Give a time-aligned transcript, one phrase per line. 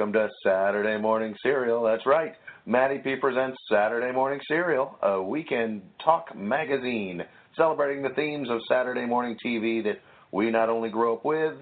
[0.00, 1.82] Welcome to Saturday Morning Serial.
[1.84, 2.32] That's right.
[2.64, 7.20] Matty P presents Saturday Morning Serial, a weekend talk magazine
[7.54, 10.00] celebrating the themes of Saturday morning TV that
[10.32, 11.52] we not only grew up with,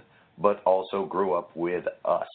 [0.40, 2.28] but also grew up with us.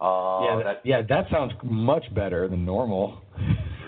[0.00, 3.20] Uh, yeah, that- that, yeah, that sounds much better than normal.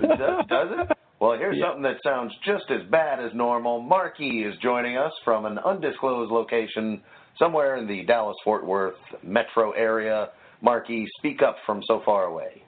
[0.00, 0.96] does, does it?
[1.18, 1.70] Well, here's Yeah.
[1.70, 3.80] something that sounds just as bad as normal.
[3.80, 7.02] Marquis is joining us from an undisclosed location
[7.36, 10.28] somewhere in the Dallas Fort Worth metro area.
[10.64, 12.62] Marquis, speak up from so far away.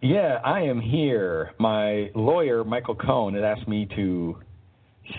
[0.00, 1.52] Yeah, I am here.
[1.58, 4.36] My lawyer, Michael Cohen, had asked me to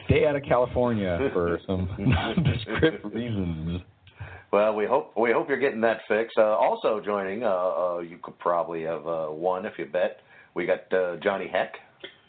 [0.06, 3.82] stay out of California for some nondescript reasons.
[4.52, 6.38] Well, we hope we hope you're getting that fixed.
[6.38, 10.22] Uh, also joining, uh, uh, you could probably have uh, won if you bet.
[10.56, 11.74] We got uh, Johnny Heck.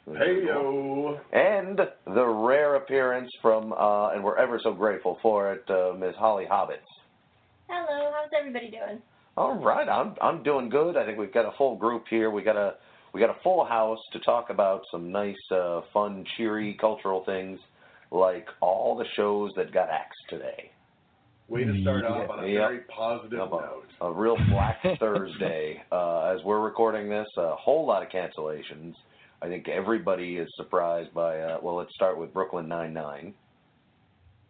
[0.06, 1.18] Hey yo.
[1.32, 6.14] And the rare appearance from, uh, and we're ever so grateful for it, uh, Ms.
[6.16, 6.76] Holly Hobbits.
[7.68, 9.02] Hello, how's everybody doing?
[9.36, 10.96] All right, I'm I'm doing good.
[10.96, 12.30] I think we've got a full group here.
[12.30, 12.74] We got a
[13.12, 17.58] we got a full house to talk about some nice, uh, fun, cheery cultural things,
[18.10, 20.70] like all the shows that got axed today.
[21.48, 22.60] Way to start off on a Yep.
[22.60, 23.84] very positive A, note.
[24.00, 25.80] a real Black Thursday.
[25.92, 28.94] Uh, as we're recording this, a whole lot of cancellations.
[29.42, 31.38] I think everybody is surprised by.
[31.38, 33.34] Uh, well, let's start with Brooklyn Nine Nine.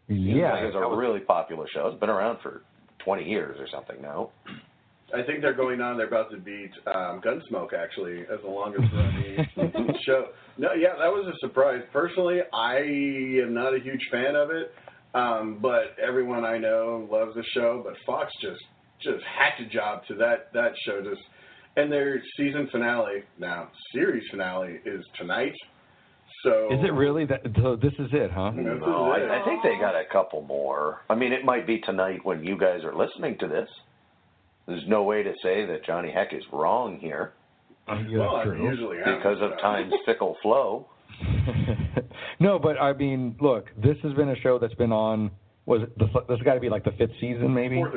[0.08, 1.88] Yeah, it's a really popular show.
[1.88, 2.62] It's been around for
[3.04, 4.30] 20 years or something now.
[5.14, 5.96] I think they're going on.
[5.96, 9.46] They're about to beat um, Gunsmoke actually as the longest running
[10.04, 10.26] show.
[10.58, 11.82] No, yeah, that was a surprise.
[11.92, 12.78] Personally, I
[13.44, 14.72] am not a huge fan of it,
[15.14, 17.82] um, but everyone I know loves the show.
[17.84, 18.60] But Fox just
[19.00, 21.00] just hacked a job to that that show.
[21.02, 21.22] Just
[21.76, 25.54] and their season finale now series finale is tonight.
[26.42, 27.42] So Is it really that?
[27.62, 28.50] So this is it, huh?
[28.50, 29.10] No.
[29.10, 31.02] I, I think they got a couple more.
[31.08, 33.68] I mean, it might be tonight when you guys are listening to this.
[34.66, 37.32] There's no way to say that Johnny Heck is wrong here
[37.88, 39.02] Yeah, well, true.
[39.04, 40.88] because of time's fickle flow.
[42.40, 45.30] no, but I mean, look, this has been a show that's been on.
[45.66, 45.98] Was it?
[45.98, 47.76] This, this has got to be like the fifth season, maybe.
[47.76, 47.94] Fourth.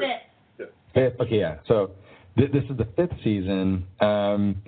[0.57, 0.73] Sit.
[0.93, 1.19] Fifth.
[1.19, 1.57] Okay, yeah.
[1.67, 1.91] So
[2.37, 3.85] th- this is the fifth season.
[3.99, 4.61] Um,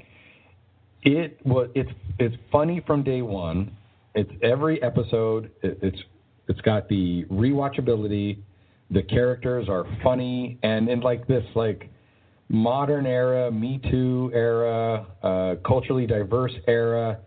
[1.04, 1.70] it was.
[1.76, 3.72] It's it's funny from day one.
[4.16, 5.50] It's every episode.
[5.64, 6.00] It, it's
[6.48, 8.40] it's got the rewatchability.
[8.92, 11.90] The characters are funny, and in like this like
[12.50, 17.20] modern era, Me Too era, uh, culturally diverse era,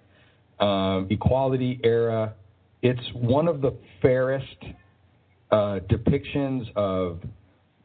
[0.61, 2.35] um, equality era.
[2.83, 4.59] It's one of the fairest
[5.51, 7.21] uh, depictions of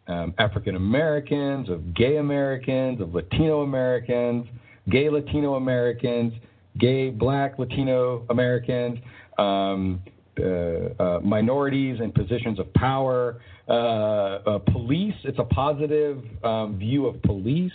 [0.08, 4.46] um, African Americans, of gay Americans, of Latino Americans,
[4.90, 6.34] gay Latino Americans,
[6.80, 8.98] gay black Latino Americans,
[9.38, 10.02] um,
[10.40, 15.16] uh, uh, minorities in positions of power, uh, uh, police.
[15.24, 17.72] It's a positive um, view of police.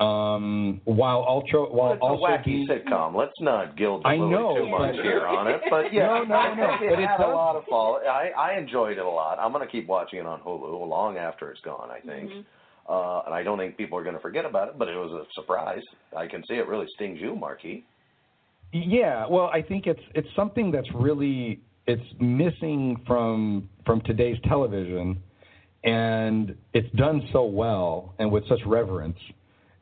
[0.00, 3.14] Um, while ultra, while It's a wacky being- sitcom.
[3.14, 5.60] Let's not gild the I lily know, too much here on it.
[5.70, 8.00] But yeah, No, no, no, but it it had a lot of fall.
[8.04, 9.38] I, I enjoyed it a lot.
[9.38, 11.90] I'm going to keep watching it on Hulu long after it's gone.
[11.90, 12.28] I think.
[12.88, 15.12] Uh, and I don't think people are going to forget about it, but it was
[15.12, 15.80] a surprise.
[16.14, 17.84] I can see it really stings you, Marquis.
[18.72, 25.22] Yeah, well, I think it's it's something that's really it's missing from from today's television,
[25.84, 29.18] and it's done so well and with such reverence.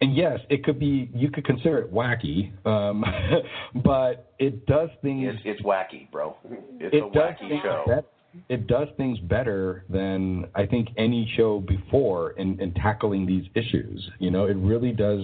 [0.01, 3.05] And yes, it could be you could consider it wacky, um,
[3.85, 5.35] but it does things.
[5.35, 6.37] It's, it's wacky, bro.
[6.81, 8.05] It's it a wacky show.
[8.49, 14.11] it does things better than I think any show before in, in tackling these issues.
[14.19, 15.21] You know, it really does.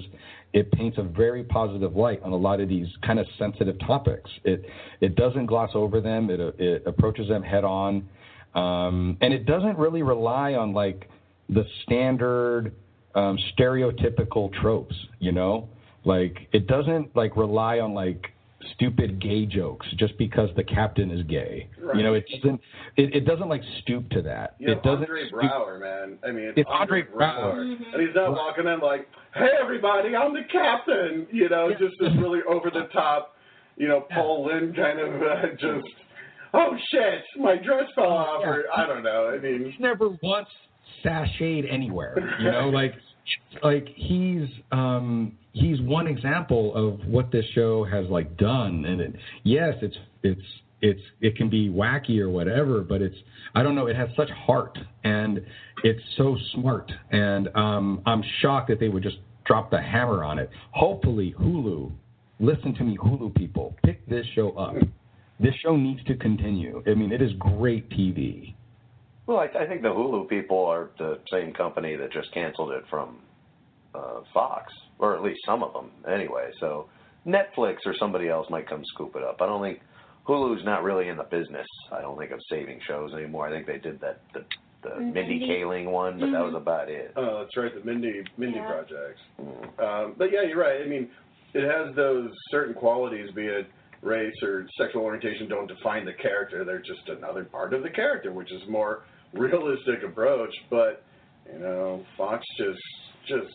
[0.52, 4.30] It paints a very positive light on a lot of these kind of sensitive topics.
[4.44, 4.64] It
[5.00, 6.30] it doesn't gloss over them.
[6.30, 8.08] It it approaches them head on,
[8.54, 11.08] um, and it doesn't really rely on like
[11.48, 12.72] the standard
[13.14, 14.96] um, stereotypical tropes.
[15.18, 15.68] You know,
[16.04, 18.32] like it doesn't like rely on like
[18.74, 21.68] stupid gay jokes just because the captain is gay.
[21.80, 21.96] Right.
[21.96, 22.60] You know, it doesn't
[22.96, 24.56] it, it doesn't like stoop to that.
[24.58, 26.18] You it doesn't Andre stoop- Brower, man.
[26.26, 27.54] I mean, It's Andre Braugher.
[27.64, 27.94] Mhm.
[27.94, 32.10] and he's not walking in like, "Hey, everybody, I'm the captain." You know, just this
[32.18, 33.36] really over the top,
[33.76, 35.88] you know, Paul Lynde kind of uh, just,
[36.52, 39.30] "Oh shit, my dress fell off," or I don't know.
[39.32, 40.48] I mean, he's never once
[41.04, 42.16] sashayed anywhere.
[42.40, 42.94] You know, like
[43.62, 48.84] like he's um he's one example of what this show has like done.
[48.84, 49.14] And it,
[49.44, 50.40] yes it's it's
[50.80, 53.16] it's it can be wacky or whatever but it's
[53.56, 55.40] i don't know it has such heart and
[55.84, 56.90] it's so smart.
[57.10, 60.50] And um i'm shocked that they would just drop the hammer on it.
[60.70, 61.90] Hopefully hulu
[62.40, 64.74] listen to me hulu people pick this show up.
[65.40, 66.82] This show needs to continue.
[66.86, 68.54] I mean it is great tv
[69.26, 72.84] Well, I, I think the Hulu people are the same company that just canceled it
[72.88, 73.18] from
[73.94, 76.50] uh, Fox, or at least some of them, anyway.
[76.60, 76.88] So
[77.26, 79.40] Netflix or somebody else might come scoop it up.
[79.40, 79.80] I don't think
[80.26, 81.66] Hulu's not really in the business.
[81.92, 83.46] I don't think of saving shows anymore.
[83.48, 84.44] I think they did that the
[84.82, 85.48] the Mindy Mindy.
[85.48, 87.12] Kaling one, but that was about it.
[87.16, 88.66] oh, that's right, the Mindy Mindy Yeah.
[88.66, 89.20] projects.
[89.40, 89.80] Mm.
[89.82, 90.80] Um, but yeah, you're right.
[90.80, 91.08] I mean,
[91.52, 93.66] it has those certain qualities, be it
[94.02, 96.64] race or sexual orientation, don't define the character.
[96.64, 99.02] They're just another part of the character, which is more
[99.32, 100.54] realistic approach.
[100.70, 101.02] But
[101.52, 102.78] you know, Fox just
[103.26, 103.52] just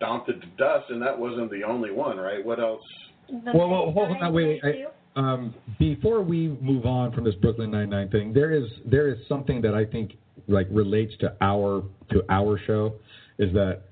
[0.00, 2.44] stomped to dust, and that wasn't the only one, right?
[2.44, 2.82] What else?
[3.28, 4.86] The Well, well, hold on, wait, wait, too.
[5.20, 9.18] Um, before we move on from this Brooklyn Nine Nine thing, there is there is
[9.28, 10.12] something that I think
[10.48, 11.82] like relates to our
[12.12, 12.94] to our show,
[13.38, 13.82] is that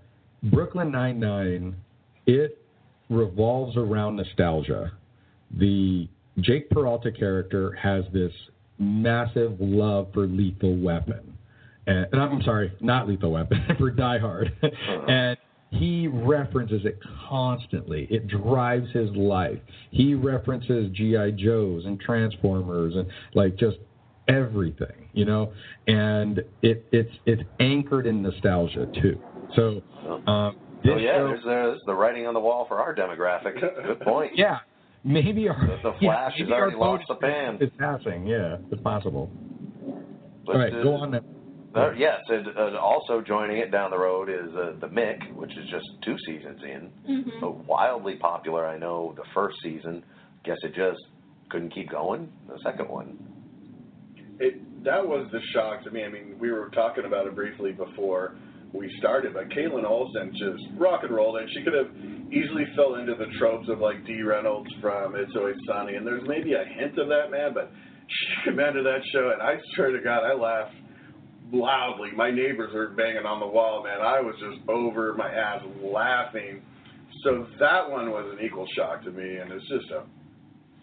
[0.45, 1.77] Brooklyn Nine Nine,
[2.27, 2.63] it
[3.11, 4.93] revolves around nostalgia.
[5.59, 6.09] The
[6.41, 8.33] Jake Peralta character has this
[8.79, 11.37] massive love for Lethal Weapon,
[11.87, 14.53] and, and I'm sorry, not Lethal Weapon, for Die Hard,
[15.09, 15.37] and
[15.71, 16.99] he references it
[17.29, 18.07] constantly.
[18.11, 19.59] It drives his life.
[19.91, 23.77] He references GI Joes and Transformers and like just
[24.29, 25.53] everything, you know.
[25.87, 29.19] And it it's it's anchored in nostalgia too.
[29.57, 29.83] So
[30.27, 33.61] um, this Oh yeah, show, there's, there's the writing on the wall for our demographic.
[33.61, 34.33] Good point.
[34.37, 34.59] yeah,
[35.05, 37.59] maybe our The- the yeah, Flash has maybe our already lost the pan.
[37.61, 39.31] Is passing, yeah, it's possible.
[40.47, 41.11] But, All right, go on.
[41.11, 41.21] Then.
[41.79, 45.53] Uh, yes, and uh, also joining it down the road is uh, the Mick, which
[45.53, 46.91] is just two seasons in.
[47.09, 47.41] Mhm.
[47.41, 48.67] So wildly popular.
[48.67, 50.05] I know the first season.
[50.45, 51.01] Guess it just
[51.51, 52.31] couldn't keep going.
[52.49, 53.17] The second one.
[54.41, 56.05] It that was the shock to me.
[56.05, 58.37] I mean, we were talking about it briefly before
[58.73, 61.91] we started, but Kaitlin Olson just rock and rolled, and she could have
[62.33, 66.27] easily fell into the tropes of like Dee Reynolds from It's Always Sunny, and there's
[66.27, 67.55] maybe a hint of that, man.
[67.55, 67.71] But
[68.09, 70.75] she commanded that show, and I swear to God, I laughed
[71.53, 72.11] loudly.
[72.13, 74.01] My neighbors were banging on the wall, man.
[74.01, 76.63] I was just over my ass laughing.
[77.25, 80.05] So that one was an equal shock to me, and it's just a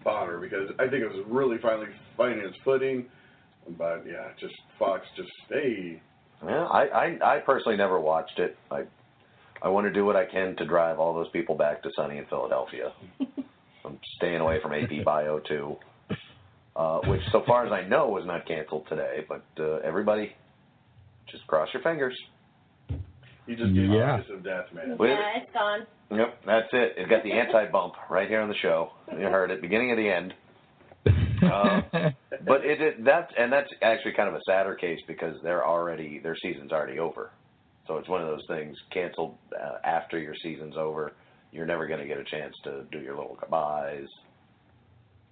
[0.03, 3.05] bummer because I think it was really finally finding its footing.
[3.77, 6.01] But yeah, just Fox, just hey,
[6.45, 8.57] Yeah, I, I I personally never watched it.
[8.69, 8.83] I
[9.61, 12.17] I want to do what I can to drive all those people back to sunny
[12.17, 12.91] in Philadelphia.
[13.85, 15.77] I'm staying away from AP Bio too,
[16.75, 19.25] uh, which so far as I know was not canceled today.
[19.27, 20.33] But uh, everybody,
[21.31, 22.15] just cross your fingers.
[23.47, 24.19] you just get Yeah.
[24.31, 24.97] of death, man.
[24.97, 25.09] Wait.
[25.11, 25.85] Yeah, it's gone.
[26.11, 26.93] Yep, that's it.
[26.97, 28.91] It got the anti bump right here on the show.
[29.11, 30.33] You heard it, beginning of the end.
[31.43, 31.81] Uh,
[32.45, 36.19] But it, it that's and that's actually kind of a sadder case because they're already
[36.19, 37.29] their season's already over.
[37.87, 41.11] So it's one of those things canceled uh, after your season's over.
[41.51, 44.07] You're never going to get a chance to do your little goodbyes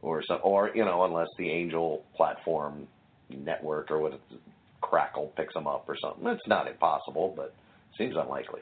[0.01, 2.85] or some or you know unless the Angel platform
[3.29, 4.41] network or what it's,
[4.83, 6.27] Crackle picks them up or something.
[6.27, 7.53] It's not impossible, but
[7.97, 8.61] seems unlikely.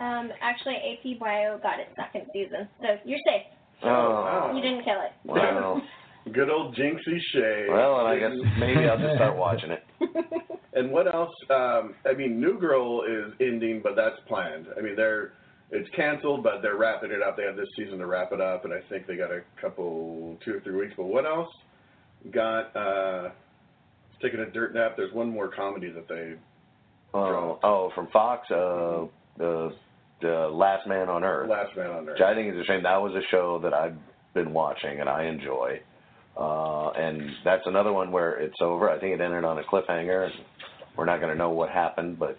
[0.00, 3.42] Um, actually, AP Bio got its second season, so you're safe.
[3.84, 5.12] Oh, You didn't kill it.
[5.24, 5.82] well,
[6.32, 7.66] Good old Jinxie Shay.
[7.70, 9.84] well, and I guess maybe I'll just start watching it.
[10.74, 11.34] And what else?
[11.50, 14.66] Um, I mean, New Girl is ending, but that's planned.
[14.78, 15.32] I mean, they're
[15.72, 17.36] it's canceled, but they're wrapping it up.
[17.36, 20.36] They have this season to wrap it up, and I think they got a couple,
[20.44, 20.92] two or three weeks.
[20.96, 21.48] But what else?
[22.30, 23.30] Got uh,
[24.20, 24.94] taking a dirt nap.
[24.96, 26.34] There's one more comedy that they.
[27.14, 29.06] Oh, oh, from Fox, uh,
[29.38, 29.72] the
[30.20, 31.48] the Last Man on Earth.
[31.48, 32.14] Last Man on Earth.
[32.14, 32.82] which I think is a shame.
[32.82, 33.96] That was a show that I've
[34.34, 35.80] been watching and I enjoy.
[36.36, 38.90] Uh, and that's another one where it's over.
[38.90, 40.34] I think it ended on a cliffhanger, and
[40.96, 42.18] we're not going to know what happened.
[42.18, 42.38] But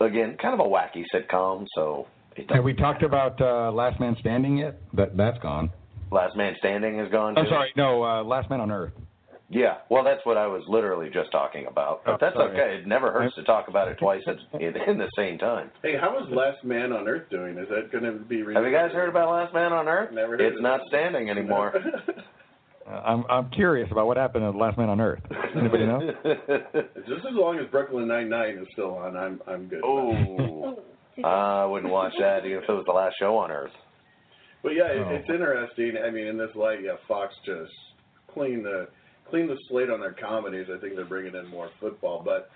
[0.00, 4.16] again, kind of a wacky sitcom, so It Have we talked about uh, Last Man
[4.20, 4.80] Standing yet?
[4.94, 5.70] That that's gone.
[6.10, 7.38] Last Man Standing is gone.
[7.38, 7.50] I'm too?
[7.50, 8.92] sorry, no, uh, Last Man on Earth.
[9.52, 12.04] Yeah, well, that's what I was literally just talking about.
[12.04, 12.52] But Oh, that's sorry.
[12.52, 12.76] okay.
[12.82, 15.72] It never hurts to talk about it twice at, in, in the same time.
[15.82, 17.58] Hey, how is Last Man on Earth doing?
[17.58, 18.38] Is that going to be?
[18.54, 20.12] Have you guys heard about Last Man on Earth?
[20.12, 20.86] Never heard it's of not it.
[20.88, 21.74] standing anymore.
[22.88, 25.20] Uh, I'm I'm curious about what happened to Last Man on Earth.
[25.56, 26.00] Anybody know?
[27.08, 29.80] Just as long as Brooklyn Nine Nine is still on, I'm I'm good.
[29.84, 31.24] oh, Ooh.
[31.24, 33.72] I wouldn't watch that even if it was the last show on Earth.
[34.62, 35.10] But yeah, it, Oh.
[35.10, 35.94] it's interesting.
[36.04, 37.72] I mean, in this light, yeah, Fox just
[38.32, 38.88] cleaned the
[39.30, 40.66] clean the slate on their comedies.
[40.74, 42.50] I think they're bringing in more football, but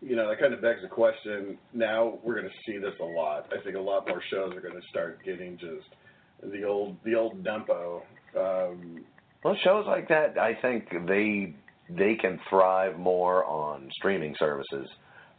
[0.00, 1.58] you know that kind of begs the question.
[1.72, 3.52] Now we're going to see this a lot.
[3.52, 5.86] I think a lot more shows are going to start getting just
[6.52, 8.02] the old the old dumpo.
[8.36, 9.04] Um,
[9.42, 11.54] Well, shows like that, I think they
[11.88, 14.88] they can thrive more on streaming services.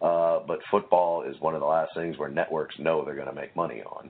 [0.01, 3.34] Uh, but football is one of the last things where networks know they're going to
[3.34, 4.10] make money on.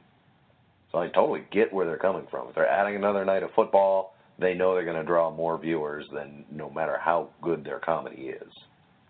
[0.92, 2.50] So I totally get where they're coming from.
[2.50, 6.06] If they're adding another night of football, they know they're going to draw more viewers
[6.14, 8.52] than no matter how good their comedy is.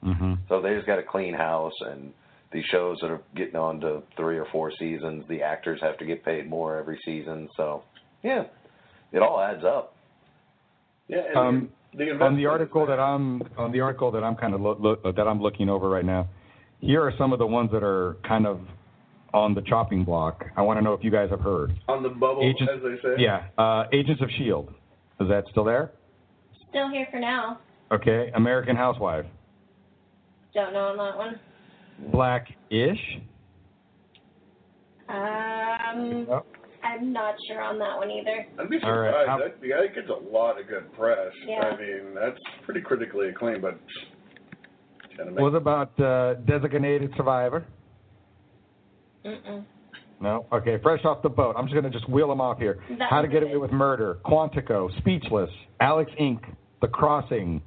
[0.02, 2.14] hmm So they just got to clean house, and
[2.54, 6.06] these shows that are getting on to three or four seasons, the actors have to
[6.06, 7.50] get paid more every season.
[7.58, 7.84] So,
[8.24, 8.44] yeah,
[9.12, 9.96] it all adds up.
[11.08, 14.36] yeah, and Um, the, the on the article that I'm on the article that I'm
[14.36, 16.28] kind of look, look, that I'm looking over right now.
[16.80, 18.60] Here are some of the ones that are kind of
[19.34, 20.46] on the chopping block.
[20.56, 21.74] I want to know if you guys have heard.
[21.88, 23.16] on the bubble, Agents- as they say.
[23.24, 24.74] Yeah, uh, Agents of Shield.
[25.20, 25.92] Is that still there?
[26.70, 27.60] Still here for now.
[27.92, 29.26] Okay, American Housewife.
[30.54, 31.40] Don't know on that one.
[32.12, 33.20] Black-ish.
[35.10, 36.44] Um, No.
[36.84, 38.46] I'm not sure on that one either.
[38.60, 39.30] I'd be All right, surprised.
[39.30, 41.34] how- That, the guy gets a lot of good press.
[41.46, 41.60] Yeah.
[41.62, 43.78] I mean, that's pretty critically acclaimed, but
[45.34, 47.66] What about uh, Designated Survivor?
[49.26, 49.66] Mm-mm.
[50.20, 50.46] No.
[50.52, 51.56] Okay, fresh off the boat.
[51.58, 52.80] I'm just gonna just wheel them off here.
[52.98, 53.44] That How to Get.
[53.44, 56.40] Away with Murder, Quantico, Speechless, Alex Inc.,
[56.82, 57.62] The Crossing.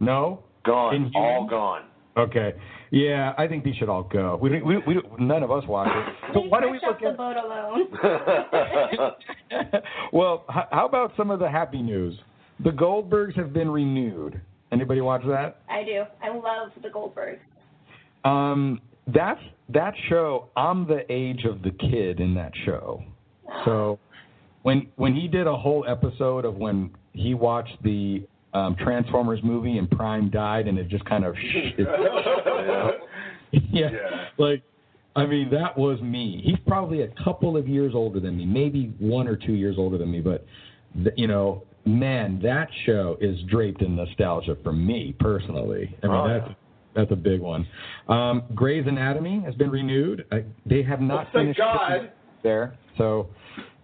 [0.00, 0.42] No.
[0.64, 1.12] Gone, Inhuman?
[1.14, 1.82] all gone.
[2.16, 2.54] Okay.
[2.90, 4.38] Yeah, I think these should all go.
[4.40, 6.14] We, we, we, none of us watch it.
[6.32, 7.92] So why don't we Fresh look off at?
[7.92, 9.72] the boat alone.
[10.12, 12.14] well, h- how about some of the happy news?
[12.62, 14.40] The Goldbergs have been renewed.
[14.72, 15.58] Anybody watch that?
[15.68, 16.04] I do.
[16.22, 17.38] I love the Goldbergs.
[18.28, 20.48] Um, that's that show.
[20.56, 23.02] I'm the age of the kid in that show.
[23.64, 23.98] So
[24.62, 29.78] when when he did a whole episode of when he watched the um, Transformers movie
[29.78, 31.34] and Prime died, and it just kind of
[33.52, 33.90] yeah, Yeah.
[34.38, 34.62] like
[35.16, 36.40] I mean that was me.
[36.44, 39.98] He's probably a couple of years older than me, maybe one or two years older
[39.98, 40.44] than me, but
[40.94, 45.94] th- you know, man, that show is draped in nostalgia for me personally.
[46.02, 46.54] I mean Oh, that's.
[46.94, 47.66] That's a big one.
[48.08, 50.24] Um, Grey's Anatomy has been renewed.
[50.32, 52.12] I, they have not Well, thank finished God.
[52.42, 53.28] there, so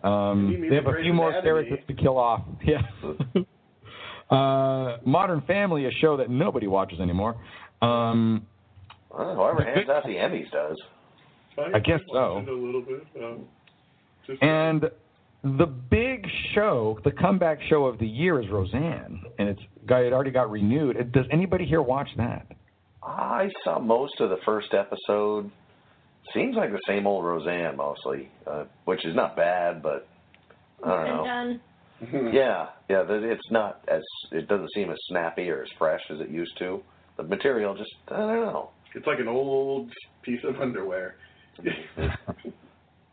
[0.04, 1.66] um, they have a Grey's few more Anatomy?
[1.68, 2.42] characters to kill off.
[2.64, 2.82] Yeah.
[4.30, 7.36] uh, Modern Family, a show that nobody watches anymore.
[7.82, 8.46] Um,
[9.10, 10.76] Well, whoever hands out the Emmys does.
[11.74, 12.38] I guess so.
[12.38, 13.04] A little bit.
[13.22, 13.44] Um,
[14.40, 14.84] and
[15.42, 20.12] the big show, the comeback show of the year is Roseanne, and it's got it
[20.12, 21.12] already got renewed.
[21.12, 22.46] Does anybody here watch that?
[23.02, 25.50] I saw most of the first episode.
[26.34, 30.06] Seems like the same old Roseanne mostly, uh, which is not bad, but
[30.84, 31.24] I don't know.
[31.24, 31.60] done.
[32.32, 34.02] Yeah, yeah, that- it's not as
[34.32, 36.82] it doesn't seem as snappy or as fresh as it used to.
[37.16, 38.70] The material just I don't know.
[38.94, 39.90] it's like an old
[40.22, 41.16] piece of underwear.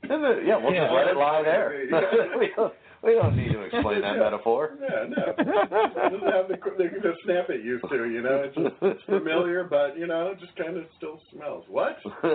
[0.09, 0.83] Yeah, we'll Yeah.
[0.85, 1.83] just let it lie there.
[3.03, 3.09] Yeah.
[3.09, 4.23] we, don't, need to explain that Yeah.
[4.23, 4.71] metaphor.
[4.81, 5.33] Yeah, no.
[5.37, 8.43] It doesn't have the, the, the snap it used to, you know.
[8.45, 11.65] It's, just, it's familiar, but, you know, it just kind of still smells.
[11.69, 11.97] What?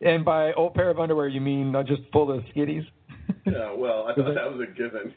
[0.00, 2.86] and by old pair of underwear, you mean not just full of skitties?
[3.46, 5.14] Yeah, well, I thought that was a given.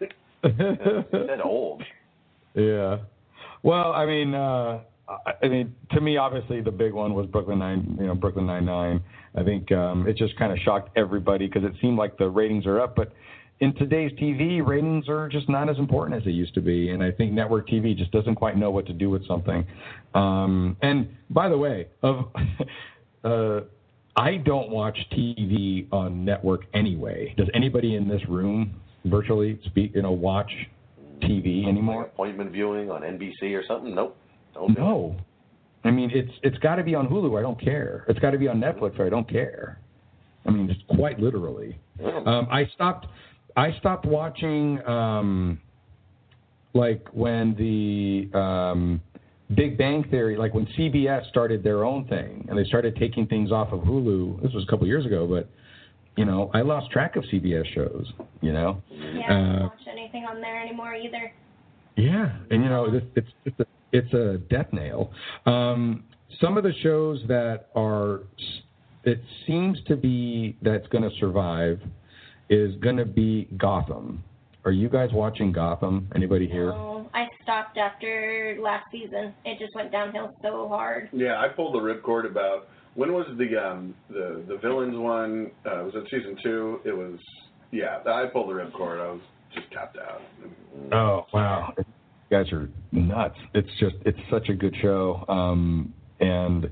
[1.12, 1.84] That old.
[2.56, 2.98] Yeah.
[3.64, 7.60] Well, I mean, uh, I I mean, to me, obviously, the big one was Brooklyn
[7.60, 7.98] Nine.
[8.00, 9.02] You know, Brooklyn Nine Nine.
[9.36, 12.66] I think um, it just kind of shocked everybody because it seemed like the ratings
[12.66, 13.14] are up, but
[13.60, 17.04] in today's TV, ratings are just not as important as they used to be, and
[17.04, 19.66] I think network TV just doesn't quite know what to do with something.
[20.14, 22.26] Um, and by the way, of
[23.24, 23.62] uh,
[24.16, 27.34] I don't watch TV on network anyway.
[27.38, 30.52] Does anybody in this room virtually speak, you know, watch
[31.22, 32.06] TV anymore?
[32.06, 33.96] Appointment viewing on NBC or something?
[33.96, 34.18] Nope.
[34.54, 34.78] Don't.
[34.78, 35.16] No.
[35.84, 37.38] I mean, it's it's got to be on Hulu.
[37.38, 38.06] I don't care.
[38.08, 39.00] It's got to be on Netflix.
[39.00, 39.80] Or I don't care.
[40.46, 41.78] I mean, just quite literally.
[42.04, 43.08] Um, I stopped.
[43.56, 44.86] I stopped watching.
[44.88, 45.60] Um,
[46.74, 49.02] like when the um,
[49.56, 53.52] Big Bang Theory, like when CBS started their own thing, and they started taking things
[53.52, 54.42] off of Hulu.
[54.42, 55.48] This was a couple years ago, but
[56.16, 58.12] you know, I lost track of CBS shows.
[58.42, 58.82] You know.
[58.90, 61.32] Yeah, I don't Uh, watch anything on there anymore either.
[61.96, 65.12] Yeah, and you know, it's it's it's a, it's a death nail.
[65.46, 66.04] Um,
[66.42, 68.22] some of the shows that are,
[69.04, 71.80] it seems to be that's going to survive,
[72.54, 74.24] is going to be Gotham.
[74.66, 76.08] Are you guys watching Gotham?
[76.16, 76.68] Anybody here?
[76.68, 79.34] No, I stopped after last season.
[79.44, 81.10] It just went downhill so hard.
[81.12, 85.52] Yeah, I pulled the ripcord about when was the um the the villains one?
[85.66, 86.80] Uh, was it season two?
[86.86, 87.20] It was
[87.72, 87.98] yeah.
[88.06, 89.02] I pulled the ripcord.
[89.02, 89.22] I was
[89.54, 90.22] just tapped out.
[90.94, 91.84] Oh wow, you
[92.30, 93.38] guys are nuts!
[93.54, 96.70] It's just it's such a good show, um, and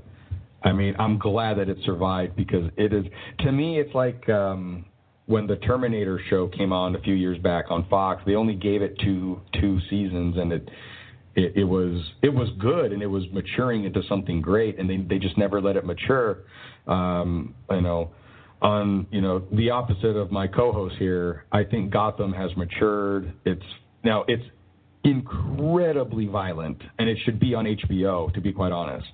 [0.62, 3.04] I mean I'm glad that it survived because it is
[3.40, 4.86] to me it's like um,
[5.32, 8.22] when the Terminator show came on a few years back on Fox.
[8.26, 10.68] They only gave it two two seasons, and it.
[11.34, 14.98] It, it was it was good and it was maturing into something great and they
[14.98, 16.40] they just never let it mature.
[16.86, 18.10] Um, you know,
[18.60, 23.32] on you know the opposite of my co-host here, I think Gotham has matured.
[23.46, 23.64] It's
[24.04, 24.44] now it's
[25.04, 29.08] incredibly violent, and it should be on HBO to be quite honest.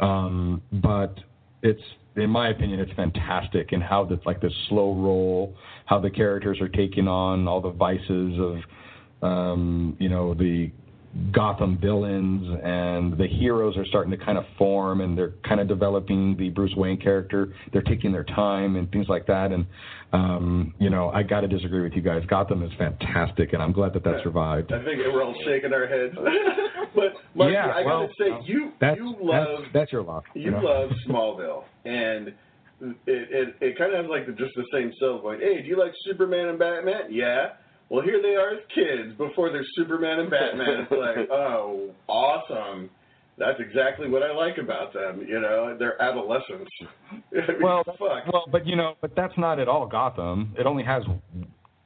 [0.00, 1.18] Um, but
[1.62, 1.82] it's
[2.20, 5.56] in my opinion, it's fantastic in how the like the slow roll,
[5.86, 10.70] how the characters are taking on all the vices of um, you know the
[11.32, 15.66] Gotham villains and the heroes are starting to kind of form and they're kind of
[15.66, 17.54] developing the Bruce Wayne character.
[17.72, 19.50] They're taking their time and things like that.
[19.52, 19.66] And
[20.12, 22.22] um, you know, I got to disagree with you guys.
[22.28, 24.72] Gotham is fantastic, and I'm glad that that survived.
[24.72, 26.14] I think we're all shaking our heads.
[26.94, 30.24] but yeah, I well, gotta say, well, you that's, you love that's, that's your loss.
[30.34, 30.60] you know?
[30.60, 32.28] love Smallville, and
[32.78, 35.40] it it, it kind of has like the, just the same self going.
[35.40, 37.10] Hey, do you like Superman and Batman?
[37.10, 37.48] Yeah.
[37.90, 40.80] Well, here they are as kids before they're Superman and Batman.
[40.82, 42.90] It's like, oh, awesome.
[43.38, 45.24] That's exactly what I like about them.
[45.26, 46.70] You know, they're adolescents.
[47.62, 48.32] Well, fuck.
[48.32, 50.54] well, but you know, but that's not at all Gotham.
[50.58, 51.02] It only has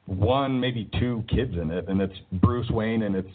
[0.05, 3.29] one, maybe two kids in it, and it's Bruce Wayne and it's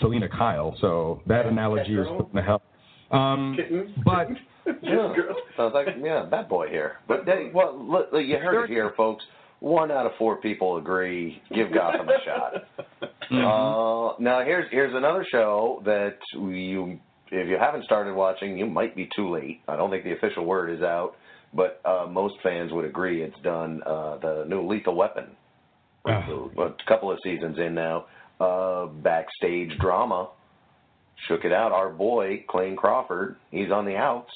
[0.00, 0.76] Selina Kyle.
[0.80, 2.16] So that analogy is Catgirl?
[2.18, 2.62] putting the hell.
[3.10, 3.94] Um, Kitten.
[4.04, 4.28] but
[4.82, 5.36] Yeah, Girl.
[5.56, 6.96] sounds like yeah, bad boy here.
[7.08, 9.24] But they, well, look, look, you heard it here, folks.
[9.62, 11.40] One out of four people agree.
[11.54, 13.08] Give Gotham a shot.
[13.32, 16.98] Uh, now here's here's another show that you,
[17.30, 19.62] if you haven't started watching, you might be too late.
[19.66, 21.14] I don't think the official word is out,
[21.54, 23.80] but uh, most fans would agree it's done.
[23.86, 25.28] Uh, the new Lethal Weapon,
[26.04, 26.50] Oh.
[26.58, 28.04] a couple of seasons in now.
[28.38, 30.28] Uh, backstage drama
[31.26, 31.72] shook it out.
[31.72, 34.32] Our boy Clayne Crawford, he's on the outs,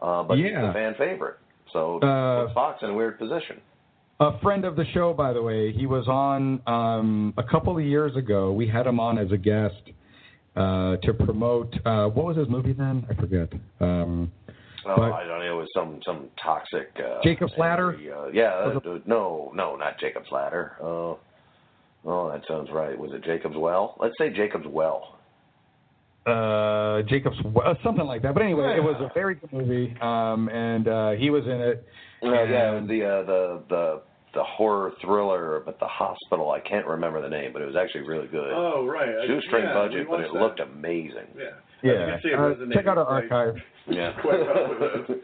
[0.00, 1.38] uh, but he's a fan favorite.
[1.72, 3.60] So Uh, puts Fox in a weird position.
[4.20, 7.84] A friend of the show, by the way, he was on um, a couple of
[7.84, 8.52] years ago.
[8.52, 9.74] We had him on as a guest
[10.56, 11.74] uh, to promote.
[11.84, 13.06] Uh, what was his movie then?
[13.10, 13.48] I forget.
[13.80, 14.32] Um,
[14.88, 15.58] Oh, But- I don't know.
[15.58, 16.90] It was some some toxic.
[16.96, 17.96] Uh, Jacob's Ladder?
[18.16, 18.52] Uh, yeah.
[18.76, 20.76] Uh, no, no, not Jacob's Ladder.
[20.80, 21.14] Uh,
[22.04, 22.96] oh, that sounds right.
[22.96, 23.96] Was it Jacob's Well?
[23.98, 25.18] Let's say Jacob's Well.
[26.24, 28.32] uh, Jacob's uh, something like that.
[28.32, 31.84] But anyway, it was a very good movie, um, and uh, he was in it.
[32.22, 34.00] Uh, yeah, the uh, the the
[34.34, 36.50] the horror thriller at the hospital.
[36.50, 38.52] I can't remember the name, but it was actually really good.
[38.52, 39.08] Oh, right.
[39.08, 40.40] I- Shoestring yeah, budget, but it that.
[40.40, 41.28] looked amazing.
[41.36, 41.44] Yeah.
[41.82, 43.54] Yeah, You see uh, check out our archive.
[43.88, 44.12] Yeah.
[44.20, 45.16] Quite well with us.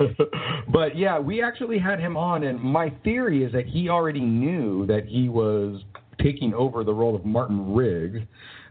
[0.72, 4.86] but yeah, we actually had him on, and my theory is that he already knew
[4.86, 5.82] that he was
[6.22, 8.20] taking over the role of Martin Riggs,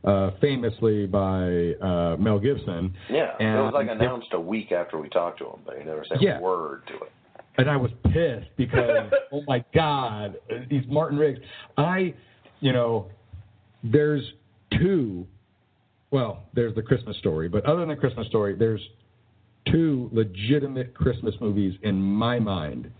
[0.04, 2.94] uh, famously by uh, Mel Gibson.
[3.10, 5.78] Yeah, And it was like if- announced a week after we talked to him, but
[5.78, 6.40] he never said Yeah.
[6.40, 7.12] a word to it.
[7.58, 10.38] And I was pissed because oh my god,
[10.70, 11.40] he's Martin Riggs.
[11.78, 12.14] I,
[12.60, 13.08] you know,
[13.84, 14.24] there's
[14.80, 15.26] two.
[16.12, 18.82] Well, there's the Christmas story, but other than the Christmas story, there's
[19.72, 22.92] two legitimate Christmas movies in my mind.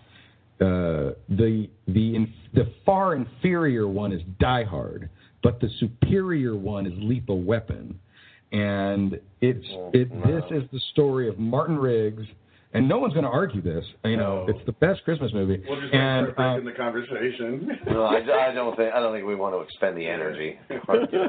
[0.60, 5.10] Uh, the the the far inferior one is Die Hard,
[5.44, 8.00] but the superior one is Lethal Weapon,
[8.52, 10.10] and it's it.
[10.26, 12.24] This is the story of Martin Riggs,
[12.78, 13.84] and no one's going to argue this.
[14.06, 14.54] You know, No.
[14.54, 15.64] it's the best Christmas movie.
[15.68, 17.80] We'll just and start um, breaking the conversation.
[17.88, 18.18] No, I,
[18.50, 20.60] I don't think I don't think we want to expend the energy.
[20.88, 21.28] but you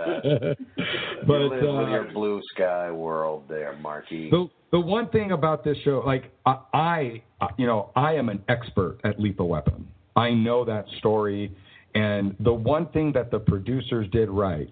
[1.26, 4.28] live with uh, your blue sky world there, Marquis.
[4.30, 7.22] The the one thing about this show, like I, I,
[7.56, 9.88] you know, I am an expert at Lethal Weapon.
[10.16, 11.56] I know that story,
[11.94, 14.70] and the one thing that the producers did right,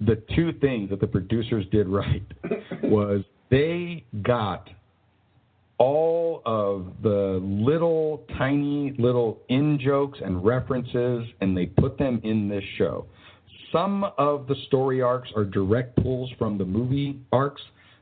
[0.00, 2.24] the two things that the producers did right,
[2.82, 4.68] was they got
[5.78, 12.48] all of the little tiny little in jokes and references, and they put them in
[12.48, 13.06] this show.
[13.72, 17.60] Some of the story arcs are direct pulls from the movie arcs,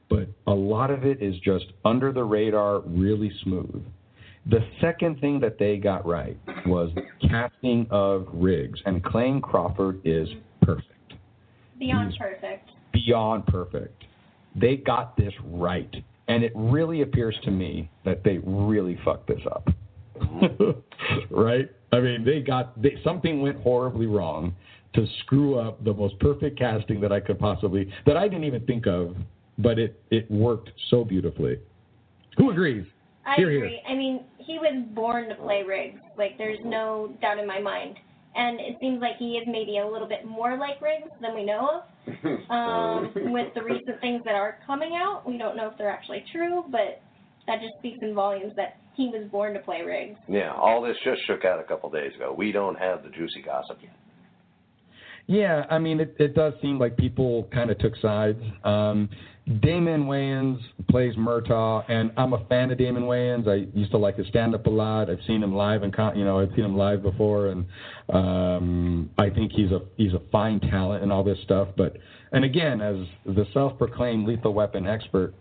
[0.08, 3.82] but a lot of it is just under the radar, really smooth.
[4.46, 6.90] The second thing that they got right was
[7.28, 10.28] casting of Riggs, and Clayne Crawford is
[10.62, 11.14] perfect,
[11.78, 12.70] Beyond He's- perfect.
[12.92, 14.04] beyond perfect.
[14.54, 15.92] They got this right,
[16.28, 19.68] and it really appears to me that they really fucked this up.
[21.30, 21.70] right?
[21.92, 24.54] I mean, they got they, something went horribly wrong
[24.94, 28.64] to screw up the most perfect casting that I could possibly that I didn't even
[28.66, 29.16] think of,
[29.58, 31.58] but it it worked so beautifully.
[32.36, 32.86] Who agrees?
[33.26, 33.64] I Here, here.
[33.64, 33.82] agree.
[33.88, 36.00] I mean, he was born to play Riggs.
[36.18, 37.96] Like, there's no doubt in my mind.
[38.36, 41.44] And it seems like he is maybe a little bit more like Riggs than we
[41.44, 41.82] know of.
[42.50, 46.24] Um, with the recent things that are coming out, we don't know if they're actually
[46.32, 47.00] true, but
[47.46, 50.18] that just speaks in volumes that he was born to play Riggs.
[50.28, 52.34] Yeah, all this just shook out a couple days ago.
[52.36, 53.92] We don't have the juicy gossip yet.
[55.26, 58.40] Yeah, I mean, it, it does seem like people kind of took sides.
[58.62, 59.08] Um,
[59.60, 63.46] Damon Wayans plays Murtaugh, and I'm a fan of Damon Wayans.
[63.46, 65.10] I used to like his stand up a lot.
[65.10, 67.66] I've seen him live, and con- you know, I've seen him live before, and
[68.10, 71.68] um, I think he's a he's a fine talent and all this stuff.
[71.76, 71.98] But
[72.32, 75.34] and again, as the self-proclaimed lethal weapon expert,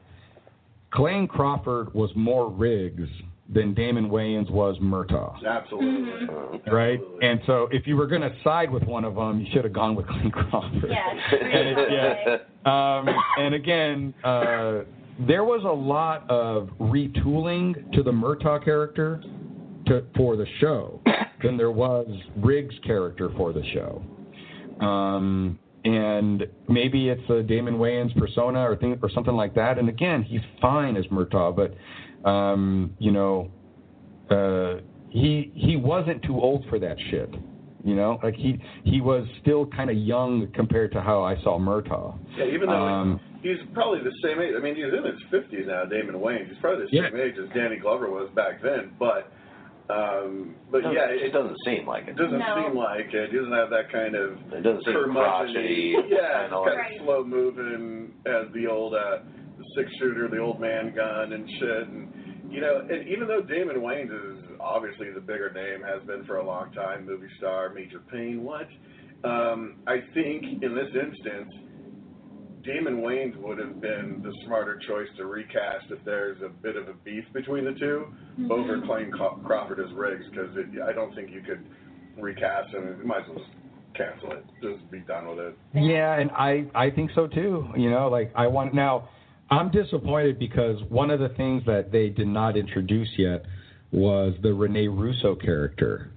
[0.91, 3.09] Clayne Crawford was more Riggs
[3.49, 6.27] than Damon Wayans was Murtaugh Absolutely.
[6.71, 6.93] right?
[6.99, 7.27] Absolutely.
[7.27, 9.73] And so if you were going to side with one of them, you should have
[9.73, 10.89] gone with Clayne Crawford.
[10.89, 12.37] Yeah, And it- yeah.
[12.65, 14.79] Um, and again, uh,
[15.27, 19.21] there was a lot of retooling to the Murtaugh character
[19.87, 21.01] to, for the show
[21.43, 24.01] than there was Riggs' character for the show.
[24.85, 29.77] Um, and maybe it's a Damon Wayans persona or thing or something like that.
[29.77, 33.51] And again, he's fine as Murtaugh, but um, you know,
[34.29, 37.33] uh, he he wasn't too old for that shit.
[37.83, 41.59] You know, like he he was still kind of young compared to how I saw
[41.59, 42.17] Murtaugh.
[42.37, 44.53] Yeah, even though Um, he's probably the same age.
[44.55, 46.47] I mean, he's in his fifties now, Damon Wayans.
[46.47, 47.09] He's probably the Yeah.
[47.09, 48.91] same age as Danny Glover was back then.
[48.97, 49.32] But,
[49.89, 52.15] um, but yeah, it it, doesn't seem like it it.
[52.17, 52.63] doesn't No.
[52.67, 53.31] seem like it.
[53.31, 55.95] He doesn't have that kind of It doesn't seem curmudgeon-y- crotchety.
[56.09, 59.19] Yeah, kinda it's like- kind of slow moving as the old uh,
[59.75, 61.87] six shooter, the old man gun and shit.
[61.87, 66.23] And you know, and even though Damon Wayans is obviously the bigger name, has been
[66.25, 68.67] for a long time, movie star, Major Payne, what?
[69.23, 71.51] Um, I think in this instance,
[72.63, 76.87] Damon Wayans would have been the smarter choice to recast if there's a bit of
[76.87, 78.51] a beef between the 2 mm-hmm.
[78.51, 80.49] over Clayne Craw- Crawford as Riggs, because
[80.87, 81.65] I don't think you could
[82.17, 82.95] recast him.
[83.01, 83.49] You might as well just
[83.95, 84.45] cancel it.
[84.61, 85.57] Just be done with it.
[85.73, 87.67] Yeah, and I I think so too.
[87.75, 89.09] You know, like I want now.
[89.49, 93.43] I'm disappointed because one of the things that they did not introduce yet
[93.91, 96.11] was the Rene Russo character,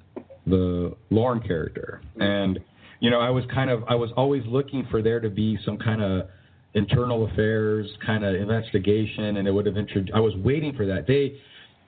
[0.46, 2.22] the Lauren character, mm-hmm.
[2.22, 2.60] and
[3.00, 5.76] you know I was kind of I was always looking for there to be some
[5.76, 6.28] kind of
[6.76, 10.12] internal affairs kind of investigation, and it would have introduced.
[10.14, 11.06] I was waiting for that.
[11.08, 11.40] They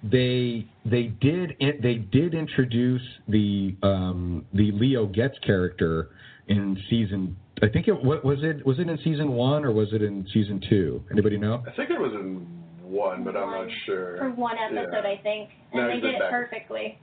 [0.02, 6.10] they they did they did introduce the um, the Leo Getz character
[6.48, 7.36] in season.
[7.62, 10.26] I think it what was it was it in season one or was it in
[10.32, 11.02] season two?
[11.12, 11.62] Anybody know?
[11.66, 12.46] I think it was in
[12.82, 14.16] one, but I'm not sure.
[14.18, 15.10] For one episode, Yeah.
[15.10, 15.50] I think.
[15.72, 16.30] And No, they did it back.
[16.30, 16.98] perfectly.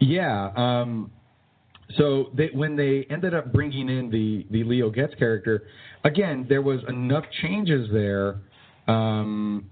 [0.00, 0.50] Yeah.
[0.56, 1.12] Um,
[1.96, 5.64] so they, when they ended up bringing in the the Leo Getz character,
[6.04, 8.38] again there was enough changes there
[8.88, 9.70] um,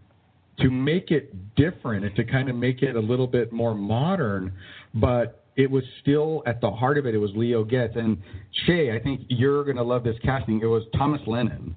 [0.61, 4.53] to make it different and to kind of make it a little bit more modern,
[4.95, 7.15] but it was still at the heart of it.
[7.15, 8.17] It was Leo Getz and
[8.67, 8.95] Shay.
[8.95, 10.61] I think you're gonna love this casting.
[10.61, 11.75] It was Thomas Lennon.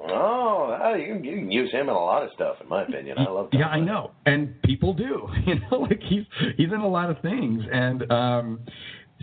[0.00, 3.18] Oh, you can, you can use him in a lot of stuff, in my opinion.
[3.18, 3.50] I love.
[3.50, 5.28] Tom Yeah, I know, and people do.
[5.46, 6.24] You know, like he's
[6.56, 8.60] he's in a lot of things, and um,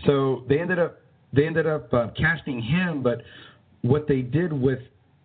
[0.04, 0.98] so they ended up
[1.32, 3.02] they ended up uh, casting him.
[3.02, 3.22] But
[3.82, 4.80] what they did with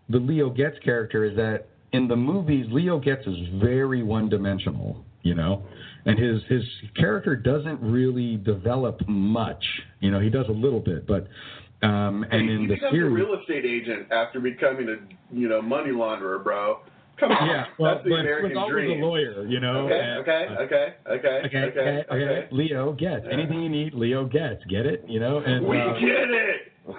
[0.09, 5.05] the Leo Getz character is that in the movies, Leo Getz is very one dimensional.
[5.23, 5.61] You know,
[6.05, 6.63] and his his
[6.95, 9.63] character doesn't really develop much.
[9.99, 11.27] You know, he does a little bit, but
[11.83, 13.11] um, and Hey, in he the becomes series.
[13.11, 14.95] a real estate agent after becoming a
[15.35, 16.79] you know money launderer, bro.
[17.19, 19.03] Come on, yeah, well, that's the American always dream.
[19.03, 19.85] a lawyer, you know.
[19.85, 22.47] Okay, and, okay, uh, okay, okay, Okay, okay, okay.
[22.51, 23.33] Leo gets Yeah.
[23.33, 23.93] anything you need.
[23.93, 25.37] Leo gets, get it, you know.
[25.37, 26.50] And We uh, get it.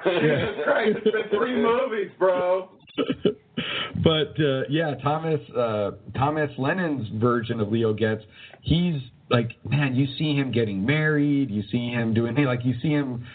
[0.04, 2.70] Jesus Christ, it's been three movies, bro.
[4.04, 8.22] but uh, yeah, Thomas uh, Thomas Lennon's version of Leo Getz.
[8.62, 9.00] He's
[9.30, 11.50] like, man, you see him getting married.
[11.50, 13.26] You see him doing, hey, like you see him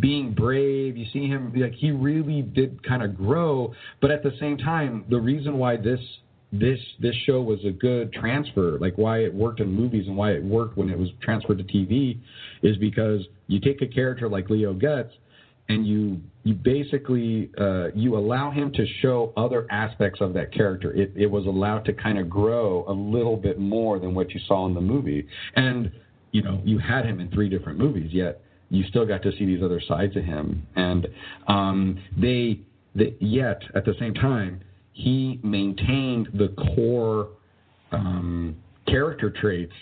[0.00, 0.96] being brave.
[0.96, 3.74] You see him like he really did kind of grow.
[4.00, 6.00] But at the same time, the reason why this
[6.52, 10.32] this this show was a good transfer, like why it worked in movies and why
[10.32, 12.18] it worked when it was transferred to TV,
[12.62, 15.12] is because you take a character like Leo Getz,
[15.70, 20.92] and you you basically uh, you allow him to show other aspects of that character.
[20.92, 24.40] It, it was allowed to kind of grow a little bit more than what you
[24.48, 25.92] saw in the movie, and
[26.32, 29.46] you know you had him in three different movies, yet you still got to see
[29.46, 31.06] these other sides of him, and
[31.46, 32.60] um, they,
[32.94, 34.60] they yet at the same time
[34.92, 37.28] he maintained the core
[37.92, 38.56] um,
[38.86, 39.72] character traits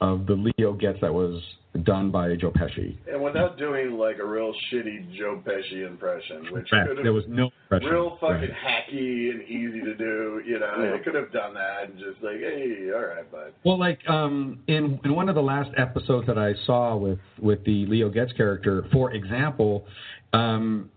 [0.00, 1.42] of the Leo Getz that was
[1.84, 2.96] done by Joe Pesci.
[3.10, 7.24] And without doing like a real shitty Joe Pesci impression, which Fact, could there was
[7.28, 7.88] no impression.
[7.90, 8.50] real fucking Right.
[8.52, 10.42] hacky and easy to do.
[10.46, 10.90] You know, Yeah.
[10.92, 13.52] they could have done that and just like, hey, all right, bud.
[13.64, 17.64] Well, like um, in in one of the last episodes that I saw with with
[17.64, 19.86] the Leo Getz character, for example,
[20.32, 20.90] um,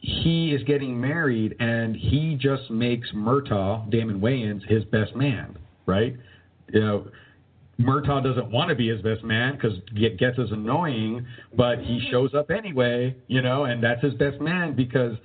[0.00, 6.14] he is getting married and he just makes Murtaugh, Damon Wayans, his best man, right?
[6.72, 7.06] You know,
[7.80, 11.24] Murtaugh doesn't want to be his best man because Getz is annoying,
[11.56, 12.10] but he mm-hmm.
[12.10, 15.16] shows up anyway, you know, and that's his best man because,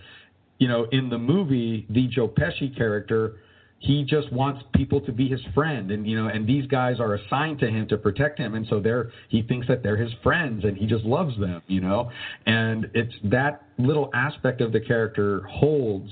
[0.59, 3.37] you know, in the movie, the Joe Pesci character,
[3.79, 7.15] he just wants people to be his friend, and you know, and these guys are
[7.15, 10.63] assigned to him to protect him, and so they're he thinks that they're his friends,
[10.63, 12.09] and he just loves them, you know,
[12.45, 16.09] and it's that little aspect of the character holds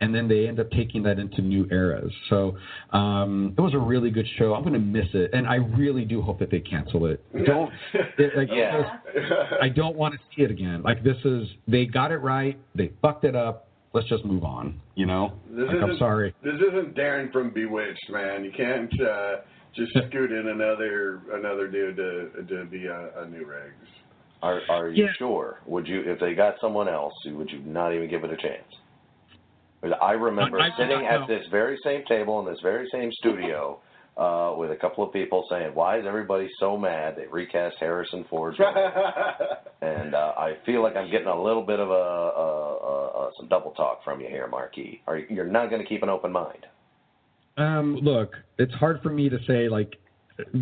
[0.00, 2.12] and then they end up taking that into new eras.
[2.28, 2.56] So
[2.92, 4.54] um, it was a really good show.
[4.54, 7.24] I'm going to miss it, and I really do hope that they cancel it.
[7.46, 7.70] Don't.
[8.18, 8.98] It, like, Yeah.
[9.60, 10.82] I don't want to see it again.
[10.82, 12.58] Like this is they got it right.
[12.74, 13.68] They fucked it up.
[13.92, 14.80] Let's just move on.
[14.94, 15.32] You know.
[15.50, 16.34] This Like, I'm sorry.
[16.42, 18.44] This isn't Darrin from Bewitched, man.
[18.44, 19.36] You can't uh,
[19.74, 23.88] just scoot in another another dude to to be a, a new Riggs.
[24.42, 25.10] Are are you Yeah.
[25.18, 25.60] sure?
[25.66, 28.64] Would you if they got someone else, would you not even give it a chance?
[29.84, 33.12] Because I remember I- I- sitting at this very same table in this very same
[33.12, 33.78] studio
[34.16, 38.24] uh, with a couple of people saying, "Why is everybody so mad they recast Harrison
[38.30, 38.54] Ford?"
[39.82, 43.30] and uh, I feel like I'm getting a little bit of a, a, a, a
[43.36, 45.02] some double talk from you here, Marquis.
[45.06, 46.64] Are you, you're not going to keep an open mind?
[47.58, 49.96] Um, look, it's hard for me to say like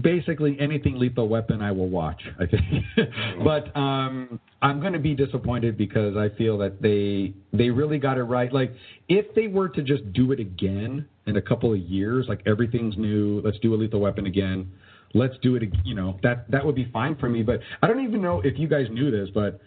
[0.03, 2.85] basically anything lethal weapon I will watch, I think.
[3.45, 8.19] but um I'm going to be disappointed because I feel that they they really got
[8.19, 8.53] it right.
[8.53, 8.73] Like
[9.09, 12.97] if they were to just do it again in a couple of years, like everything's
[12.97, 14.71] new, let's do a lethal weapon again.
[15.15, 18.03] Let's do it, you know, that that would be fine for me, but I don't
[18.03, 19.61] even know if you guys knew this, but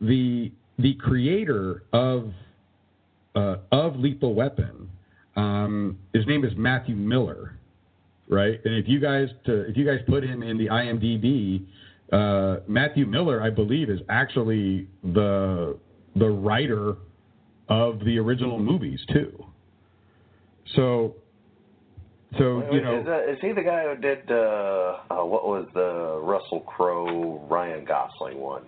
[0.00, 2.32] the the creator of
[3.34, 4.90] uh, of Lethal Weapon.
[5.36, 7.56] Um, his name is Matthew Miller,
[8.30, 8.60] right?
[8.64, 11.66] And if you guys to, if you guys put him in the IMDb,
[12.12, 15.76] uh, Matthew Miller, I believe, is actually the
[16.16, 16.96] the writer
[17.68, 19.44] of the original movies too.
[20.76, 21.16] So,
[22.38, 24.34] so you know, is, that, is he the guy who did uh,
[25.10, 28.64] uh, what was the Russell Crowe Ryan Gosling one?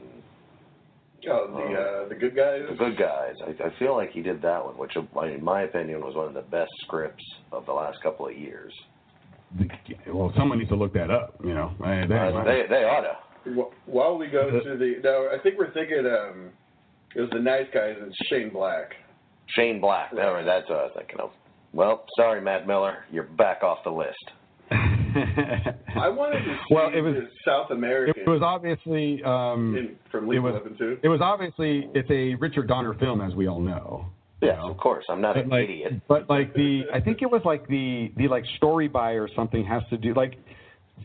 [1.28, 2.62] oh, the uh, the good guys.
[2.68, 3.34] The Good Guys.
[3.46, 6.34] I, I feel like he did that one, which, in my opinion, was one of
[6.34, 8.72] the best scripts of the last couple of years.
[10.12, 11.34] Well, someone needs to look that up.
[11.44, 13.16] You know, I, Uh, they they oughta.
[13.44, 16.50] Wh- While we go to the no, I think we're thinking um,
[17.16, 18.92] it was the nice guys and Shane Black.
[19.48, 20.10] Shane Black.
[20.14, 21.30] That, that's what I was thinking of.
[21.72, 24.30] Well, sorry, Matt Miller, you're back off the list.
[24.70, 29.96] I wanted to see Well, it was- the South American it was obviously um, in,
[30.10, 30.98] from it was Weapon 2.
[31.02, 34.06] it was obviously it's a Richard Donner film, as we all know.
[34.42, 35.04] Yes, of course.
[35.08, 35.92] I'm not But an like, idiot.
[36.08, 39.64] but like the, I think it was like the the like story by or something
[39.64, 40.34] has to do like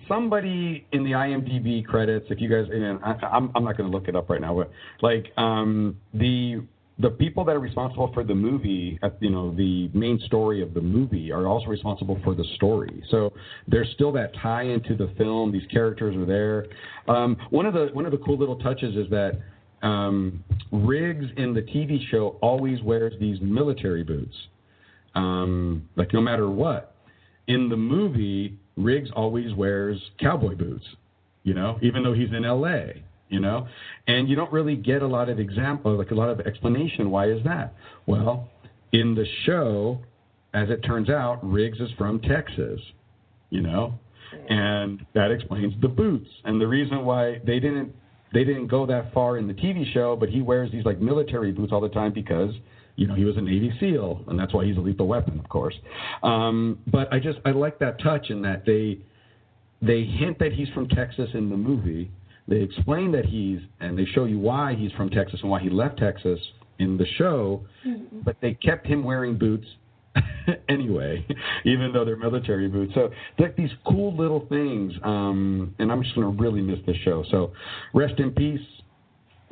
[0.08, 2.26] somebody in the IMDb credits.
[2.30, 4.56] If you guys, and I, I'm I'm not going to look it up right now,
[4.56, 4.72] but
[5.02, 6.64] like um the
[7.00, 10.82] the people that are responsible for the movie, you know, the main story of the
[10.82, 13.04] movie are also responsible for the story.
[13.12, 13.34] So
[13.68, 15.52] there's still that tie into the film.
[15.52, 16.66] These characters are there.
[17.08, 19.40] Um, one of the one of the cool little touches is that
[19.82, 24.36] um, Riggs in the TV show always wears these military boots,
[25.16, 26.96] um, like no matter what.
[27.48, 30.86] In the movie, Riggs always wears cowboy boots,
[31.44, 33.04] you know, even though he's in L.A.
[33.30, 33.68] You know,
[34.08, 37.12] and you don't really get a lot of example, like a lot of explanation.
[37.12, 37.74] Why is that?
[38.06, 38.50] Well,
[38.94, 40.00] in the show,
[40.54, 42.80] as it turns out, Riggs is from Texas.
[43.50, 43.94] You know,
[44.50, 47.94] and that explains the boots and the reason why they didn't
[48.34, 51.52] they didn't go that far in the TV show, but he wears these like military
[51.52, 52.54] boots all the time because
[52.96, 55.48] you know he was a Navy SEAL, and that's why he's a lethal weapon, of
[55.50, 55.76] course.
[56.24, 59.00] Um, but I just I like that touch in that they
[59.82, 62.12] they hint that he's from Texas in the movie.
[62.48, 65.70] They explain that he's and they show you why he's from Texas and why he
[65.70, 66.40] left Texas
[66.80, 67.66] in the show,
[68.24, 69.66] but they kept him wearing boots
[70.70, 71.26] anyway,
[71.66, 72.94] even though they're military boots.
[72.96, 77.24] So like these cool little things, um, and I'm just gonna really miss this show.
[77.32, 77.52] So
[77.94, 78.62] rest in peace.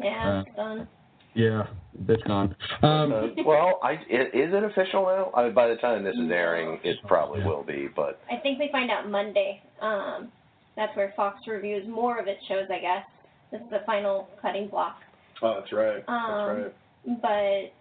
[0.02, 0.88] Yeah, Uh, it's done.
[1.34, 1.68] Yeah,
[2.08, 2.56] it's gone.
[2.82, 5.32] Um, Uh, well, I, i- is it official now?
[5.36, 7.88] I mean, by the time this is airing, it probably will be.
[7.94, 9.62] But I think we find out Monday.
[9.82, 10.32] Um,
[10.78, 13.06] that's where Fox reviews more of its shows, I guess.
[13.52, 14.98] This is the final cutting block.
[15.42, 16.04] Oh, that's right.
[16.08, 16.74] Um,
[17.06, 17.72] that's right.
[17.72, 17.74] But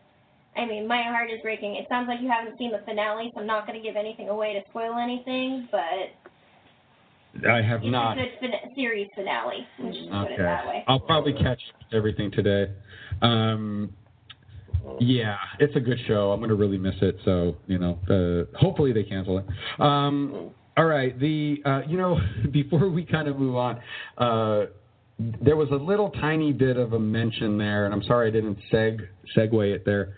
[0.57, 1.75] I mean, my heart is breaking.
[1.75, 4.29] It sounds like you haven't seen the finale, so I'm not going to give anything
[4.29, 5.69] away to spoil anything.
[5.71, 6.14] But
[7.49, 8.19] I have it's not.
[8.19, 9.67] a good fin- series finale.
[9.79, 10.85] Let's just put it that way.
[10.87, 11.61] I'll probably catch
[11.93, 12.73] everything today.
[13.23, 13.93] Um,
[15.01, 16.31] yeah, it's a good show.
[16.33, 17.17] I'm gonna really miss it.
[17.25, 19.47] So you know, uh, hopefully they cancel it.
[19.81, 21.19] Um, all right.
[21.19, 22.19] The uh, you know
[22.53, 23.81] before we kind of move on,
[24.19, 24.67] uh,
[25.19, 28.59] there was a little tiny bit of a mention there, and I'm sorry I didn't
[28.73, 29.01] seg
[29.37, 30.17] segue it there,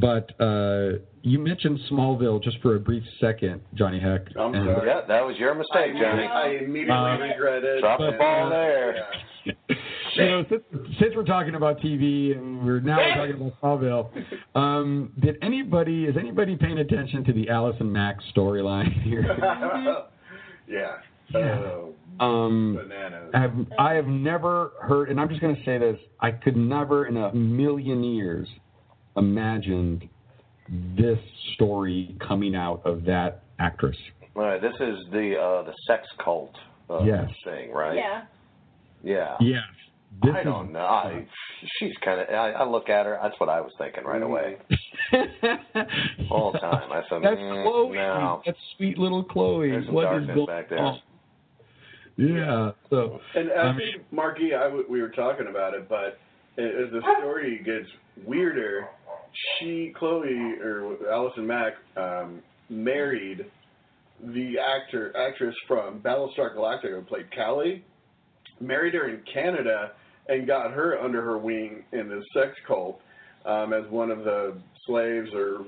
[0.00, 4.22] but uh, you mentioned Smallville just for a brief second, Johnny Heck.
[4.38, 4.88] I'm and- sorry.
[4.88, 6.24] yeah, that was your mistake, Johnny.
[6.24, 7.80] I immediately Uh, regret it.
[7.80, 8.96] Drop the ball uh, there.
[9.68, 10.62] you know, since,
[11.00, 14.10] since we're talking about TV and we're now we're talking about Smallville,
[14.54, 19.22] um, did anybody is anybody paying attention to the Allison Mack storyline here?
[20.68, 20.96] yeah.
[21.32, 21.60] Yeah.
[21.60, 23.30] Oh, Um, bananas.
[23.34, 26.56] I have I have never heard, and I'm just going to say this: I could
[26.56, 28.48] never in a million years
[29.16, 30.08] imagined
[30.96, 31.18] this
[31.54, 33.96] story coming out of that actress.
[34.36, 36.54] All right, this is the uh, the sex cult
[36.88, 37.28] uh, Yes.
[37.44, 37.96] thing, right?
[37.96, 38.22] Yeah.
[39.02, 39.36] Yeah.
[39.40, 39.62] Yes.
[40.22, 40.80] This I don't know.
[40.80, 41.26] I,
[41.78, 42.28] she's kind of.
[42.30, 43.18] I, I look at her.
[43.22, 44.56] That's what I was thinking right away.
[46.30, 46.90] All the time.
[46.92, 47.96] I said, That's mm, Chloe.
[47.96, 48.42] no.
[48.44, 49.70] That's sweet little Chloe.
[49.70, 50.78] There's some What is darkness going back there.
[50.78, 51.00] on?
[52.16, 52.70] Yeah.
[52.90, 56.18] So And I I mean- think, Marky, I w- we were talking about it, but
[56.58, 57.88] as the story gets
[58.26, 58.88] weirder,
[59.58, 63.46] she, Chloe, or Allison Mack, um, married
[64.22, 67.84] the actor actress from Battlestar Galactica who played Callie,
[68.60, 69.92] married her in Canada,
[70.28, 73.00] and got her under her wing in this sex cult
[73.46, 75.64] um, as one of the slaves or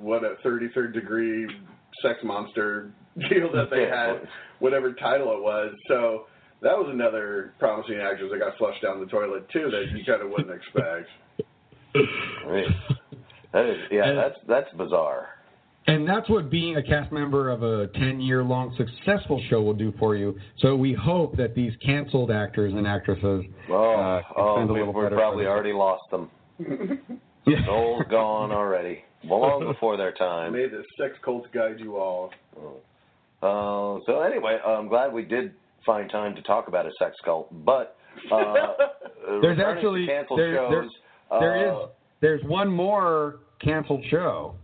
[0.00, 1.48] what a 33rd degree
[2.02, 2.90] sex monster
[3.30, 5.72] deal that they had, whatever title it was.
[5.88, 6.26] So
[6.62, 10.22] that was another promising actress that got flushed down the toilet too that you kind
[10.22, 11.08] of wouldn't expect.
[11.94, 12.64] I mean,
[13.52, 15.28] that is, yeah, And- that's that's bizarre.
[15.86, 19.72] And that's what being a cast member of a 10 year long successful show will
[19.72, 20.38] do for you.
[20.58, 23.44] So we hope that these canceled actors and actresses.
[23.70, 26.30] Oh, uh, oh, we, we've probably already lost them.
[27.46, 27.64] Yeah.
[27.64, 30.52] Soul's gone already, long before their time.
[30.52, 32.30] May the sex cult guide you all.
[33.40, 35.54] Uh, so anyway, I'm glad we did
[35.86, 37.48] find time to talk about a sex cult.
[37.64, 37.96] But
[38.30, 38.52] uh,
[39.40, 40.90] There's returning to actually- canceled there- there- shows.
[40.90, 40.90] There
[41.30, 44.54] uh, is there's one more canceled show.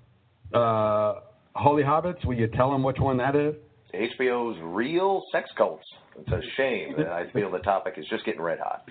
[0.53, 1.21] Uh,
[1.55, 3.55] Holy Hobbits, will you tell them which one that is?
[3.95, 5.85] HBO's Real Sex Cults.
[6.19, 8.89] It's a shame that I feel the topic is just getting red hot.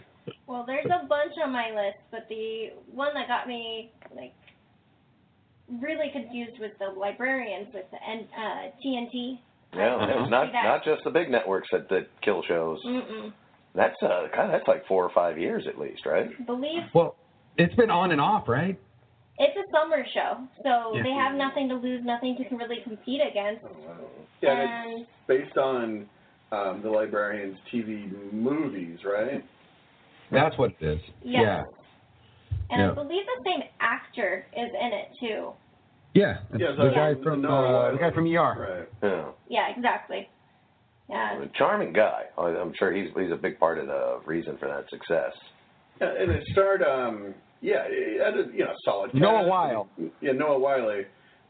[0.48, 4.34] Well, there's a bunch on my list, but the one that got me like
[5.82, 9.40] really confused was the librarians with the N- uh, TNT.
[9.74, 12.80] Yeah, I it's didn't not not just the big networks that, that kill shows.
[12.86, 13.34] Mm-mm.
[13.76, 16.30] That's uh, kind of that's like four or five years at least, right?
[16.46, 17.16] Believe Well,
[17.58, 18.80] it's been on and off, right?
[19.40, 21.04] it's a summer show, so Yeah.
[21.04, 23.66] they have nothing to lose, nothing to really compete against.
[24.42, 26.08] Yeah, and and it's based on
[26.52, 29.44] um, the librarian's TV movies, right?
[30.32, 31.02] That's what it is.
[31.24, 31.42] Yeah.
[31.42, 31.64] Yeah.
[32.70, 32.92] and Yeah.
[32.92, 35.54] I believe the same actor is in it too.
[36.14, 36.38] Yeah.
[36.56, 38.88] Yeah, the so- guy from no, uh, the guy from ER.
[39.02, 39.12] Right.
[39.12, 39.26] Yeah.
[39.48, 40.30] Yeah, exactly.
[41.10, 41.44] Yeah.
[41.56, 42.26] Charming guy.
[42.38, 45.34] I- I'm sure he's he's a big part of the reason for that success.
[46.04, 49.14] Yeah, and it starred, um, yeah, it had a you know solid.
[49.14, 49.50] Noah cast.
[49.50, 49.90] Wyle.
[50.22, 50.90] Yeah, Noah Wyle,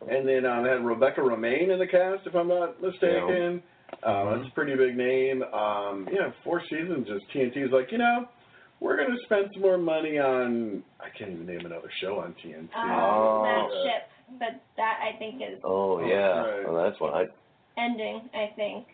[0.09, 3.61] and then um, had Rebecca Romijn in the cast, if I'm not mistaken.
[4.03, 5.43] Uh, that's a pretty big name.
[5.43, 7.07] Um, yeah, four seasons.
[7.07, 8.25] Just TNT's like, you know,
[8.79, 10.83] we're gonna spend some more money on.
[10.99, 12.73] I can't even name another show on TNT.
[12.75, 13.43] Um, Oh.
[13.43, 16.67] that ship, but that I think is Oh Oh, yeah, right.
[16.71, 17.25] well, that's what I.
[17.77, 18.29] ending.
[18.33, 18.87] I think.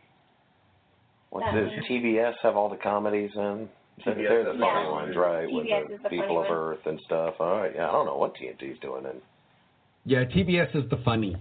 [1.31, 1.83] What That does one.
[1.89, 3.69] TBS have all the comedies in?
[4.05, 5.17] They're- They're the funny the ones, one.
[5.17, 5.51] right?
[5.51, 6.57] With TBS the is the People funny of one.
[6.57, 7.35] Earth and stuff.
[7.39, 9.05] All right, yeah, I don't know what TNT's doing.
[9.05, 9.21] And
[10.05, 11.35] Yeah, TBS is the funny.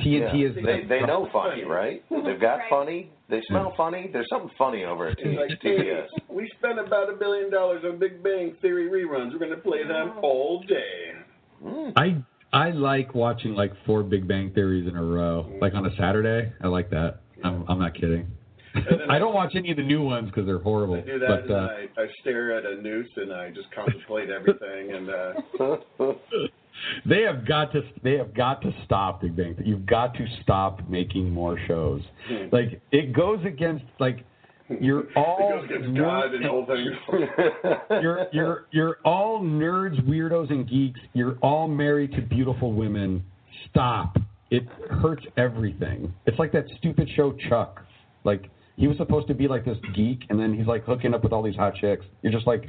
[0.00, 1.64] TNT yeah, is the they they know funny, Funny.
[1.64, 2.02] right?
[2.10, 2.70] They've got Right.
[2.70, 3.10] funny.
[3.28, 3.76] They smell hmm.
[3.76, 4.08] funny.
[4.12, 6.08] There's something funny over at It's like, hey, TBS.
[6.28, 9.32] we spent about a billion dollars on Big Bang Theory reruns.
[9.32, 10.18] We're gonna play them hmm.
[10.24, 11.12] all day.
[11.62, 11.92] Mm.
[11.96, 12.16] I
[12.52, 15.58] I like watching like four Big Bang theories in a row, hmm.
[15.60, 16.52] like on a Saturday.
[16.62, 17.20] I like that.
[17.44, 18.26] I'm I'm not kidding.
[19.08, 20.94] I don't watch any of the new ones because they're horrible.
[20.94, 21.68] I do that, but and uh,
[21.98, 24.94] I, I stare at a noose and I just contemplate everything.
[24.94, 26.12] And uh,
[27.06, 29.56] they have got to they have got to stop Big Bang.
[29.64, 32.02] You've got to stop making more shows.
[32.28, 32.46] Hmm.
[32.52, 34.24] Like it goes against like
[34.80, 36.66] you're all it goes against God and all
[38.02, 41.00] you're you're you're all nerds, weirdos, and geeks.
[41.12, 43.24] You're all married to beautiful women.
[43.68, 44.16] Stop.
[44.50, 46.12] It hurts everything.
[46.26, 47.84] It's like that stupid show Chuck.
[48.24, 48.50] Like
[48.80, 51.32] he was supposed to be like this geek, and then he's like hooking up with
[51.32, 52.04] all these hot chicks.
[52.22, 52.62] You're just like,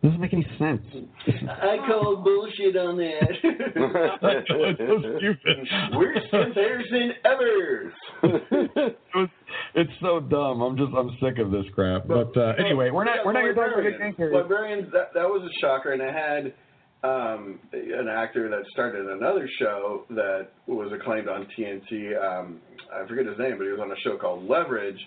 [0.00, 0.80] this doesn't make any sense.
[1.26, 3.28] I call bullshit on that.
[4.22, 5.68] it's so stupid.
[5.96, 7.92] Worst comparison ever.
[8.22, 9.28] It's-
[9.74, 10.60] it's so dumb.
[10.60, 12.06] I'm just I'm sick of this crap.
[12.06, 13.94] But uh, anyway, we're not Yeah, we're not here to talk about Librarians.
[13.94, 14.34] Big Bang Theory.
[14.34, 16.52] Librarians, that, that was a shocker, and I had
[17.04, 22.12] um, an actor that started another show that was acclaimed on TNT.
[22.22, 22.60] Um,
[22.92, 24.98] I forget his name, but he was on a show called Leverage,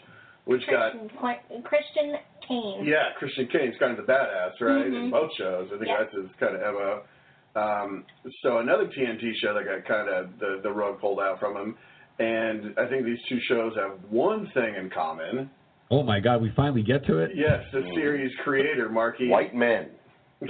[0.45, 2.15] which got Christian, Qu- Christian
[2.47, 2.83] Kane.
[2.85, 4.85] yeah, Christian Kane's kind of the badass, right?
[4.87, 5.11] In Mhm.
[5.11, 5.97] both shows, I think Yeah.
[5.99, 7.01] that's his kind of mo.
[7.53, 8.05] Um,
[8.41, 11.77] so another TNT show that got kind of the the rug pulled out from him,
[12.19, 15.49] and I think these two shows have one thing in common.
[15.91, 17.31] Oh my God, we finally get to it.
[17.35, 19.27] Yes, the series creator Marky.
[19.27, 19.89] White men.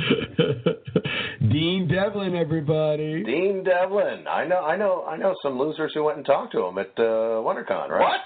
[1.50, 3.24] Dean Devlin, everybody.
[3.24, 4.26] Dean Devlin.
[4.28, 4.62] I know.
[4.64, 5.04] I know.
[5.06, 7.90] I know some losers who went and talked to him at uh, WonderCon.
[7.90, 8.00] Right?
[8.00, 8.20] What?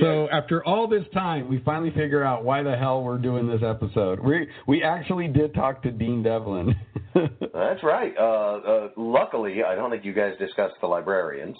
[0.00, 3.62] So after all this time, we finally figure out why the hell we're doing this
[3.62, 4.20] episode.
[4.20, 6.74] We we actually did talk to Dean Devlin.
[7.14, 8.12] That's right.
[8.18, 11.56] Uh, uh, luckily, I don't think you guys discussed the librarians.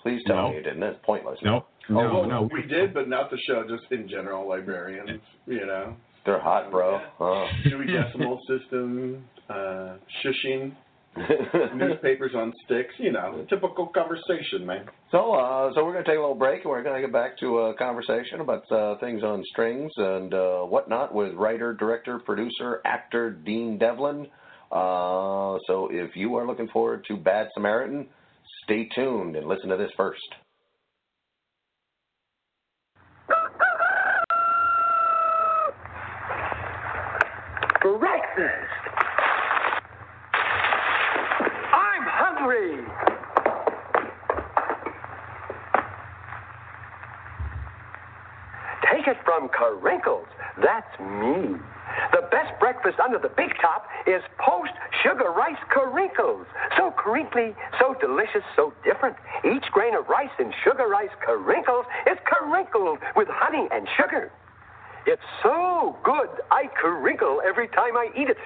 [0.00, 0.48] Please tell No.
[0.50, 0.82] me you didn't.
[0.82, 1.38] It's pointless.
[1.42, 1.66] nope.
[1.90, 2.48] Oh, No, well, no.
[2.52, 3.64] we did, but not the show.
[3.68, 5.20] Just in general, librarians.
[5.46, 5.94] You know,
[6.24, 7.00] They're hot, bro.
[7.20, 7.46] Oh.
[7.64, 10.72] Dewey Decimal System, uh, shushing,
[11.74, 12.94] newspapers on sticks.
[12.98, 14.86] You know, typical conversation, man.
[15.10, 17.12] So, uh, so we're going to take a little break, and we're going to get
[17.12, 22.18] back to a conversation about uh, things on strings and uh, whatnot with writer, director,
[22.20, 24.26] producer, actor Dean Devlin.
[24.70, 28.08] Uh, so, if you are looking forward to Bad Samaritan,
[28.64, 30.20] stay tuned and listen to this first.
[37.82, 38.91] Breakfast!
[42.52, 42.86] I'm!
[48.92, 50.26] Take it from Carinkles.
[50.62, 51.56] That's me.
[52.12, 54.72] The best breakfast under the big top is post
[55.02, 56.46] sugar rice Carinkles.
[56.76, 59.16] So crinkly, so delicious, so different.
[59.44, 64.30] Each grain of rice in sugar rice Carinkles is crinkled with honey and sugar.
[65.06, 68.38] It's so good, I crinkle every time I eat it.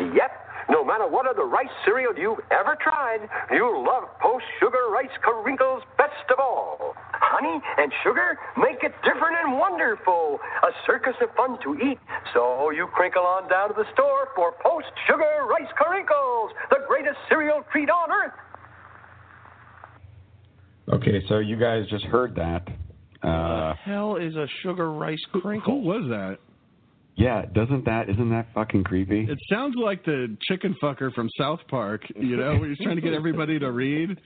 [0.00, 0.30] Yep,
[0.70, 5.84] no matter what other rice cereal you've ever tried, you'll love Post Sugar Rice Crinkles
[6.00, 6.96] best of all.
[7.12, 10.40] Honey and sugar make it different and wonderful.
[10.64, 11.98] A circus of fun to eat.
[12.32, 17.18] So you crinkle on down to the store for Post Sugar Rice Crinkles, the greatest
[17.28, 18.32] cereal treat on earth.
[20.90, 22.66] Okay, so you guys just heard that.
[23.22, 25.82] Uh, hell is a sugar rice crinkle?
[25.82, 26.38] Who was that?
[27.18, 29.26] Yeah, doesn't that isn't that fucking creepy?
[29.28, 33.02] It sounds like the chicken fucker from South Park, you know, where he's trying to
[33.02, 34.16] get everybody to read.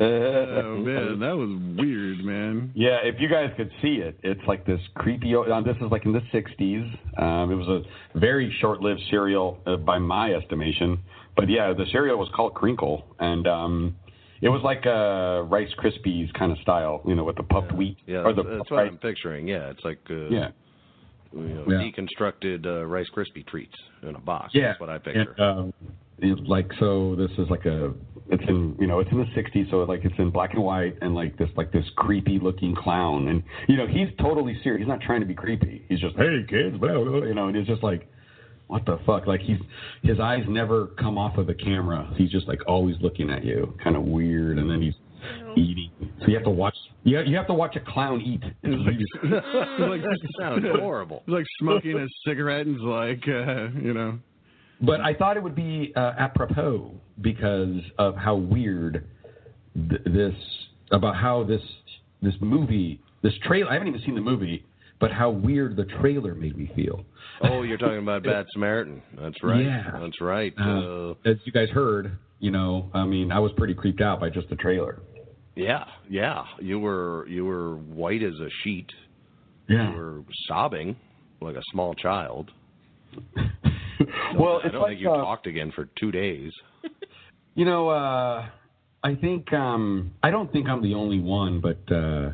[0.00, 2.70] Oh man, that was weird, man.
[2.76, 5.34] Yeah, if you guys could see it, it's like this creepy.
[5.34, 7.20] Uh, this is like in the '60s.
[7.20, 11.00] Um, it was a very short-lived cereal uh, by my estimation.
[11.36, 13.96] But yeah, the cereal was called Crinkle, and um,
[14.40, 17.96] it was like a Rice Krispies kind of style, you know, with the puffed wheat
[18.06, 18.88] Yeah, or the that's, that's what rice.
[18.92, 19.48] I'm picturing.
[19.48, 20.48] Yeah, it's like uh, Yeah,
[21.32, 21.78] you know, Yeah.
[21.90, 24.52] deconstructed uh, Rice Krispie treats in a box.
[24.54, 24.68] yeah.
[24.68, 25.34] That's what I picture.
[25.38, 25.72] And, um,
[26.20, 27.14] it's like so.
[27.14, 27.92] This is like a.
[28.30, 30.96] It's in you know it's in the '60s, so like it's in black and white,
[31.00, 34.80] and like this like this creepy looking clown, and you know he's totally serious.
[34.80, 35.84] He's not trying to be creepy.
[35.88, 38.08] He's just hey kids, blah, blah, blah," you know, and it's just like
[38.66, 39.26] what the fuck?
[39.28, 39.58] Like he's
[40.02, 42.12] his eyes never come off of the camera.
[42.16, 44.94] He's just like always looking at you, kind of weird, and then he's
[45.56, 45.90] eating.
[46.20, 46.74] So you have to watch.
[47.04, 48.42] You have, you have to watch a clown eat.
[48.62, 50.00] It's really- like,
[50.40, 51.22] Sounds horrible.
[51.26, 54.18] He's like smoking a cigarette and he's like, uh, you know.
[54.80, 59.04] But I thought it would be uh, apropos because of how weird
[59.74, 60.34] th- this
[60.92, 61.62] about how this
[62.22, 63.70] this movie this trailer.
[63.70, 64.64] I haven't even seen the movie,
[65.00, 67.04] but how weird the trailer made me feel.
[67.42, 69.02] Oh, you're talking about Bad Samaritan.
[69.20, 69.64] That's right.
[69.64, 69.82] Yeah.
[70.00, 70.54] That's right.
[70.60, 74.20] Uh, Uh, as you guys heard, you know, I mean, I was pretty creeped out
[74.20, 75.00] by just the trailer.
[75.58, 76.44] Yeah, yeah.
[76.60, 78.90] You were you were white as a sheet.
[79.68, 79.90] Yeah.
[79.90, 80.96] You were sobbing
[81.40, 82.50] like a small child.
[84.38, 86.52] well, I don't like, think you uh, talked again for two days.
[87.54, 88.46] You know, uh,
[89.02, 92.30] I think um, I don't think I'm the only one, but uh,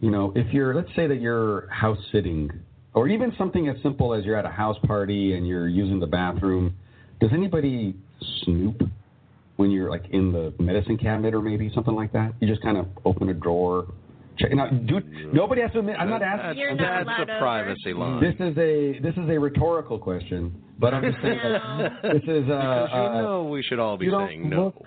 [0.00, 2.50] you know, if you're, let's say that you're house sitting,
[2.92, 6.08] or even something as simple as you're at a house party and you're using the
[6.08, 6.74] bathroom,
[7.20, 7.94] does anybody
[8.42, 8.82] snoop
[9.56, 12.32] when you're like in the medicine cabinet or maybe something like that?
[12.40, 13.86] You just kind of open a drawer
[14.36, 14.86] Check it out.
[14.86, 15.96] Dude, nobody has to admit.
[15.98, 16.58] I'm not asking.
[16.58, 17.38] You're not That's allowed a over.
[17.38, 18.20] privacy line.
[18.20, 22.42] This is a this is a rhetorical question, but I'm just saying that this is
[22.50, 24.64] uh, Because you uh, know we should all be saying no.
[24.64, 24.86] look-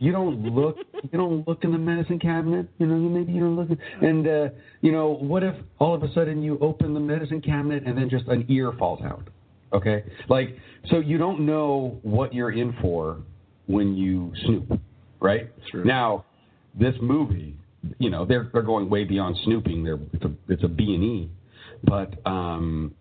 [0.00, 2.66] you don't look you don't look in the medicine cabinet.
[2.78, 3.78] You know, maybe you don't look.
[4.00, 4.48] And uh,
[4.80, 8.08] you know, what if all of a sudden you open the medicine cabinet and then
[8.10, 9.28] just an ear falls out?
[9.72, 10.56] Okay, like
[10.90, 13.18] so you don't know what you're in for
[13.70, 14.80] when you snoop,
[15.20, 15.50] right?
[15.70, 15.84] True.
[15.84, 16.24] Now,
[16.78, 17.54] this movie,
[17.98, 19.84] you know, they're they're going way beyond snooping.
[19.84, 21.30] They're it's a it's a B and E,
[21.84, 22.94] but um,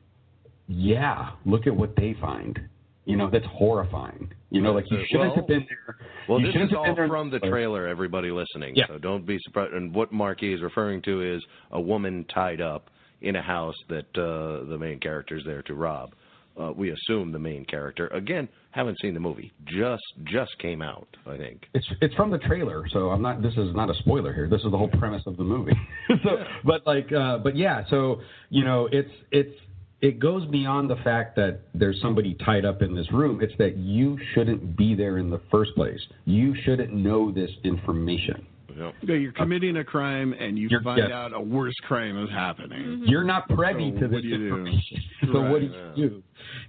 [0.68, 2.60] yeah, look at what they find.
[3.06, 4.32] You know, that's horrifying.
[4.52, 5.98] You know, like you Uh, shouldn't well- have been there.
[6.28, 8.76] Well, you this is all there from the trailer, everybody listening.
[8.76, 8.86] Yeah.
[8.88, 9.74] So don't be surprised.
[9.74, 12.92] And what Marquis is referring to is a woman tied up
[13.22, 16.14] in a house that uh, the main character is there to rob.
[16.60, 18.08] Uh, we assume the main character.
[18.10, 19.52] Again, haven't seen the movie.
[19.66, 21.66] Just just came out, I think.
[21.74, 23.42] It's it's from the trailer, so I'm not.
[23.42, 24.48] This is not a spoiler here.
[24.48, 25.78] This is the whole premise of the movie.
[26.24, 27.84] so, but like, uh, but yeah.
[27.90, 29.56] So you know, it's it's
[30.02, 33.42] it goes beyond the fact that there's somebody tied up in this room.
[33.42, 36.00] It's that you shouldn't be there in the first place.
[36.26, 38.46] You shouldn't know this information.
[38.80, 38.94] Yep.
[39.04, 41.12] Yeah, you're committing a crime and you You're- find yes.
[41.12, 43.04] out a worse crime is happening.
[43.06, 44.48] You're not privy So to this do you do?
[44.48, 44.98] information.
[45.34, 46.24] so what do Right, you do?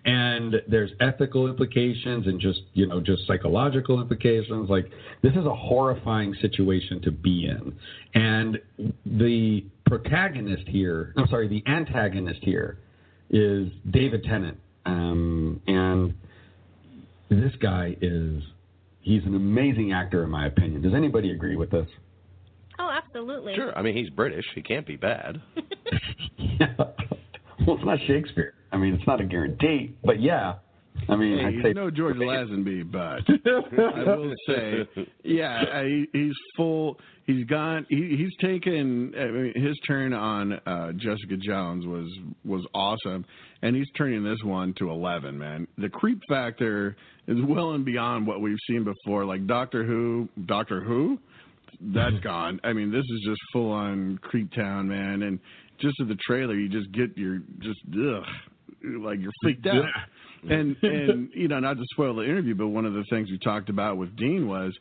[0.04, 4.68] And there's ethical implications and just you know just psychological implications.
[4.68, 4.90] Like
[5.22, 7.72] this is a horrifying situation to be in.
[8.14, 8.58] And
[9.06, 12.78] the protagonist here, I'm sorry, the antagonist here
[13.30, 14.58] is David Tennant.
[14.86, 16.14] Um, and
[17.28, 18.42] this guy is
[19.00, 20.82] he's an amazing actor in my opinion.
[20.82, 21.86] Does anybody agree with this?
[22.78, 23.54] Oh, absolutely.
[23.54, 23.76] Sure.
[23.76, 24.46] I mean, he's British.
[24.54, 25.40] He can't be bad.
[26.78, 28.54] well, it's not Shakespeare.
[28.72, 30.54] I mean, it's not a guarantee, but yeah.
[31.08, 34.88] I mean, Hey, I'd he's say no George Lazenby, but I will say,
[35.24, 36.98] yeah, I, he's full.
[37.26, 37.86] He's gone.
[37.88, 39.12] He, he's taken.
[39.16, 42.08] I mean, his turn on uh, Jessica Jones was
[42.44, 43.24] was awesome,
[43.62, 45.38] and he's turning this one to eleven.
[45.38, 46.96] Man, the creep factor
[47.28, 49.24] is well and beyond what we've seen before.
[49.24, 51.18] Like Doctor Who, Doctor Who,
[51.80, 52.60] that's gone.
[52.64, 55.22] I mean, this is just full on Creep Town, man.
[55.22, 55.38] And
[55.80, 58.24] just at the trailer, you just get your just ugh,
[59.00, 59.84] like you're freaked out.
[60.48, 63.38] And and you know, not to spoil the interview, but one of the things we
[63.38, 64.76] talked about with Dean was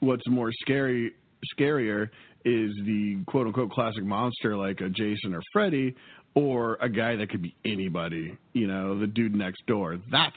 [0.00, 1.12] what's more scary
[1.58, 2.08] scarier
[2.44, 5.94] is the quote unquote classic monster like a Jason or Freddy
[6.34, 9.98] or a guy that could be anybody, you know, the dude next door.
[10.10, 10.36] That's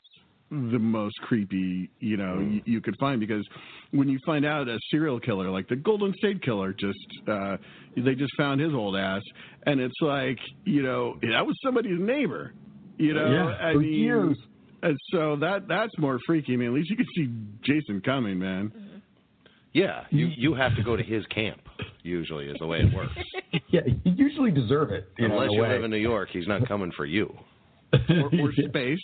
[0.52, 3.44] the most creepy, you know, you, you could find because
[3.92, 6.98] when you find out a serial killer like the Golden State Killer just
[7.28, 7.58] uh
[7.98, 9.24] they just found his old ass
[9.66, 12.54] and it's like, you know, that was somebody's neighbor.
[12.98, 14.38] You know, Yeah, I for mean years.
[14.86, 16.54] And so that that's more freaky.
[16.54, 17.30] I mean, at least you can see
[17.64, 18.72] Jason coming, man.
[19.74, 21.60] Yeah, you you have to go to his camp.
[22.04, 23.12] Usually is the way it works.
[23.70, 25.10] yeah, you usually deserve it.
[25.18, 25.70] You know, Unless you way.
[25.70, 27.36] live in New York, he's not coming for you.
[27.94, 29.00] Or, or space.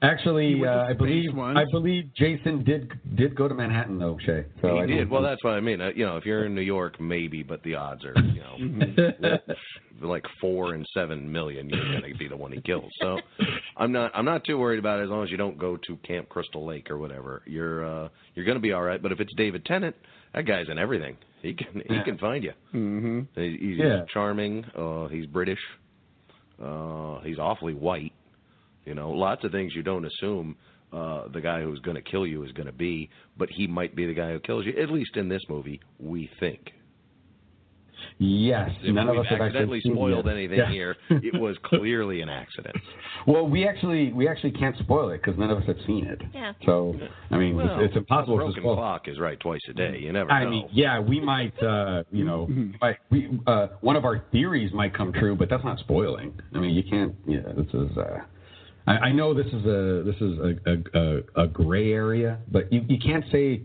[0.00, 1.58] Actually, He went to uh, I believe once.
[1.58, 4.44] I believe Jason did did go to Manhattan though, Shay.
[4.62, 5.10] So he I did.
[5.10, 5.80] Well, that's what I mean.
[5.80, 9.38] Uh, you know, if you're in New York, maybe, but the odds are, you know,
[10.00, 11.68] like four and seven million.
[11.68, 12.92] You're going to be the one he kills.
[13.00, 13.18] So,
[13.76, 14.12] I'm not.
[14.14, 16.64] I'm not too worried about it as long as you don't go to Camp Crystal
[16.64, 17.42] Lake or whatever.
[17.44, 19.02] You're uh, you're going to be all right.
[19.02, 19.96] But if it's David Tennant,
[20.32, 21.16] that guy's in everything.
[21.42, 22.52] He can he can find you.
[22.72, 23.20] Mm-hmm.
[23.40, 24.02] He- He's Yeah.
[24.14, 24.64] charming.
[24.76, 25.58] Uh, he's British.
[26.62, 28.12] Uh, he's awfully white.
[28.84, 30.56] You know, lots of things you don't assume
[30.92, 33.94] uh, the guy who's going to kill you is going to be, but he might
[33.94, 34.72] be the guy who kills you.
[34.80, 36.72] At least in this movie, we think.
[38.20, 40.30] Yes, If none of us have accidentally actually spoiled it.
[40.32, 40.70] anything Yeah.
[40.70, 42.76] here, it was clearly an accident.
[43.26, 46.20] Well, we actually we actually can't spoil it because none of us have seen it.
[46.32, 46.52] Yeah.
[46.64, 46.94] So
[47.30, 48.76] I mean, Well, it's, it's impossible a to broken spoil.
[48.76, 49.98] clock is right twice a day.
[50.00, 50.50] You never I know.
[50.50, 52.48] mean, yeah, we might, uh, you know,
[52.80, 56.32] might, we uh, one of our theories might come true, but that's not spoiling.
[56.54, 57.14] I mean, you can't.
[57.26, 57.96] Yeah, this is.
[57.96, 58.18] Uh,
[58.88, 62.72] I, I know this is a this is a a, a, a gray area, but
[62.72, 63.62] you you can't say,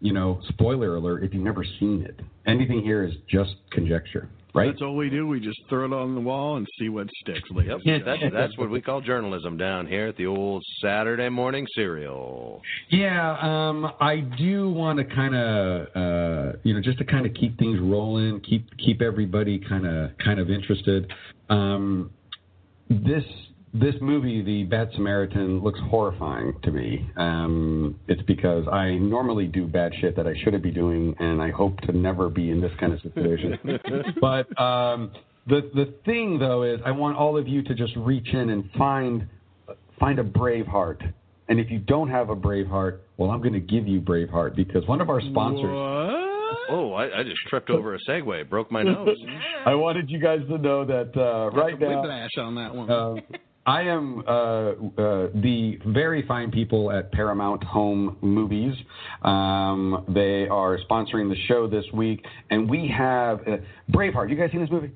[0.00, 2.18] you know, spoiler alert if you've never seen it.
[2.46, 4.70] Anything here is just conjecture, right?
[4.70, 5.26] That's all we do.
[5.26, 7.42] We just throw it on the wall and see what sticks.
[7.50, 11.66] Ladies Yep, that's that's what we call journalism down here at the old Saturday morning
[11.74, 12.62] serial.
[12.88, 17.34] Yeah, um, I do want to kind of, uh, you know, just to kind of
[17.34, 21.12] keep things rolling, keep keep everybody kind of kind of interested.
[21.50, 22.10] Um,
[22.88, 23.24] this
[23.74, 27.10] this movie, The Bad Samaritan, looks horrifying to me.
[27.16, 31.50] Um, it's because I normally do bad shit that I shouldn't be doing, and I
[31.50, 33.58] hope to never be in this kind of situation.
[34.20, 35.10] but um,
[35.48, 38.70] the the thing though is, I want all of you to just reach in and
[38.78, 39.26] find
[39.98, 41.02] find a brave heart.
[41.48, 44.30] And if you don't have a brave heart, well, I'm going to give you brave
[44.30, 45.64] heart because one of our sponsors.
[45.64, 46.24] What?
[46.70, 49.18] Oh, I, I just tripped over a Segway, broke my nose.
[49.66, 52.02] I wanted you guys to know that uh, right now.
[52.02, 52.90] Whiplash on that one.
[52.90, 53.14] Uh,
[53.66, 54.72] I am uh, uh,
[55.34, 58.74] the very fine people at Paramount Home Movies.
[59.22, 63.56] Um, they are sponsoring the show this week, and we have uh,
[63.90, 64.28] Braveheart.
[64.28, 64.92] You guys seen this movie?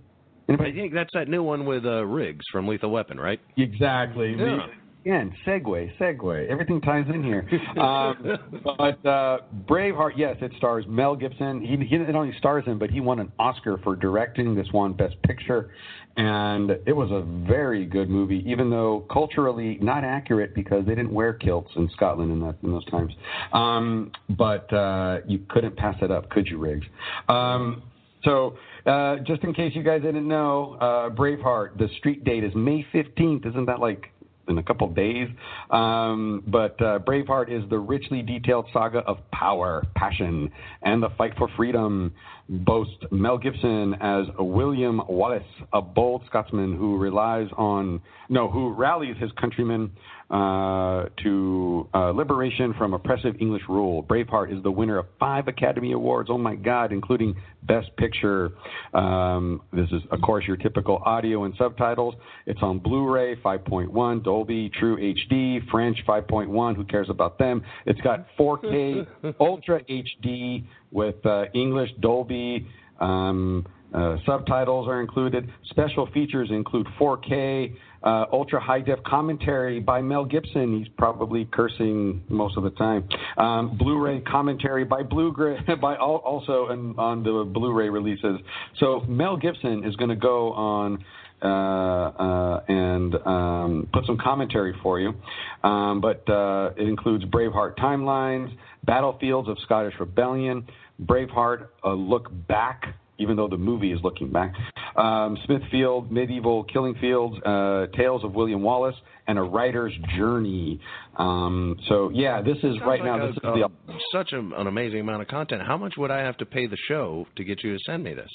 [0.50, 3.40] I think that's that new one with uh, Riggs from Lethal Weapon, right?
[3.56, 4.34] Exactly.
[4.38, 4.66] Yeah.
[5.02, 6.48] Again, segue, segue.
[6.48, 7.48] Everything ties in here.
[7.78, 11.60] Um, but uh, Braveheart, yes, it stars Mel Gibson.
[11.60, 14.54] He, he not only stars him, but he won an Oscar for directing.
[14.54, 15.70] This won Best Picture,
[16.18, 18.42] and it was a very good movie.
[18.44, 22.72] Even though culturally not accurate because they didn't wear kilts in Scotland in that in
[22.72, 23.12] those times.
[23.52, 26.86] Um, but uh, you couldn't pass it up, could you, Riggs?
[27.28, 27.84] Um,
[28.24, 32.52] so, uh, just in case you guys didn't know, uh, Braveheart, the street date is
[32.56, 33.46] May 15th.
[33.46, 34.10] Isn't that like
[34.48, 35.28] in a couple days?
[35.70, 40.50] Um, but uh, Braveheart is the richly detailed saga of power, passion,
[40.82, 42.12] and the fight for freedom.
[42.48, 45.42] Boasts Mel Gibson as William Wallace,
[45.72, 49.90] a bold Scotsman who relies on no, who rallies his countrymen
[50.30, 54.02] uh, to uh, liberation from oppressive English rule.
[54.02, 56.28] Braveheart is the winner of five Academy Awards.
[56.30, 58.50] Oh my God, including Best Picture.
[58.92, 62.14] Um, this is, of course, your typical audio and subtitles.
[62.46, 66.76] It's on Blu-ray 5.1, Dolby True HD, French 5.1.
[66.76, 67.62] Who cares about them?
[67.86, 69.06] It's got 4K
[69.40, 72.66] Ultra HD with uh, English Dolby.
[73.00, 75.50] Um, uh, subtitles are included.
[75.70, 80.78] Special features include 4K, uh, ultra high def commentary by Mel Gibson.
[80.78, 83.08] He's probably cursing most of the time.
[83.38, 85.32] Um, Blu-ray commentary by Blue
[85.80, 88.40] by al- also on, on the Blu-ray releases.
[88.78, 91.04] So Mel Gibson is going to go on.
[91.40, 95.14] Uh, uh, and um, put some commentary for you.
[95.62, 98.52] Um, but uh, it includes Braveheart timelines,
[98.84, 100.66] battlefields of Scottish Rebellion,
[101.02, 104.54] Braveheart, a look back even though the movie is looking back.
[104.96, 108.94] Um, Smithfield, Medieval Killing Fields, uh, Tales of William Wallace,
[109.26, 110.80] and A Writer's Journey.
[111.16, 113.24] Um, so, yeah, this is Sounds right like now.
[113.24, 113.68] a- This is uh, the.
[114.12, 115.62] such a, an amazing amount of content.
[115.66, 118.14] How much would I have to pay the show to get you to send me
[118.14, 118.30] this?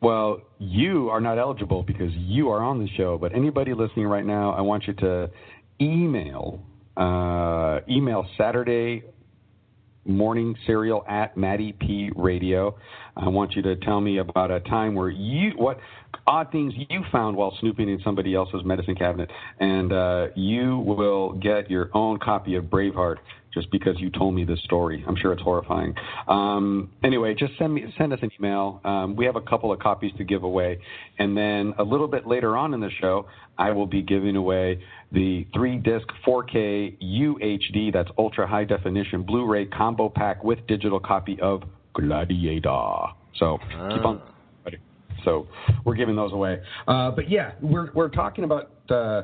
[0.00, 3.18] Well, you are not eligible because you are on the show.
[3.18, 5.30] But anybody listening right now, I want you to
[5.78, 6.62] email
[6.96, 9.02] uh, email Saturday
[10.06, 12.76] morning serial at Matty P Radio.
[13.16, 15.78] I want you to tell me about a time where you what
[16.26, 21.32] odd things you found while snooping in somebody else's medicine cabinet, and uh, you will
[21.32, 23.16] get your own copy of Braveheart
[23.56, 25.02] just because you told me this story.
[25.08, 25.94] I'm sure it's horrifying.
[26.28, 28.80] Um, anyway, just send me send us an email.
[28.84, 30.78] Um, we have a couple of copies to give away,
[31.18, 33.26] and then a little bit later on in the show,
[33.56, 34.82] I will be giving away
[35.12, 41.38] the three disc 4K UHD, that's ultra high definition Blu-ray combo pack with digital copy
[41.40, 41.62] of
[41.94, 43.12] Gladiator.
[43.38, 43.58] So
[43.90, 44.20] keep on.
[45.24, 45.48] So
[45.84, 46.60] we're giving those away.
[46.86, 49.22] Uh, but yeah, we're we're talking about uh,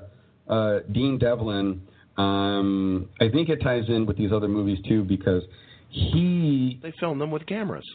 [0.49, 1.83] uh, Dean Devlin.
[2.17, 5.43] Um, I think it ties in with these other movies too because
[5.89, 7.89] he They filmed them with cameras.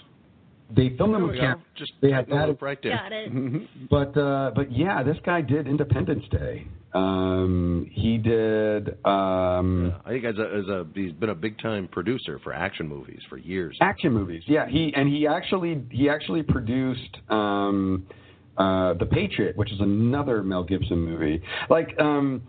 [0.76, 1.42] They filmed them There with we go.
[1.42, 1.62] cameras.
[1.76, 2.92] Just They had putting a added- right there.
[2.98, 3.90] Got it.
[3.90, 6.68] But uh, but yeah, this guy did Independence Day.
[6.94, 11.88] Um, he did um, I think as a, as a he's been a big time
[11.90, 13.78] producer for action movies for years.
[13.82, 14.44] action movies.
[14.48, 18.08] Yeah, he and he actually he actually produced um,
[18.58, 21.42] uh, The Patriot, which is another Mel Gibson movie.
[21.70, 22.42] Like um,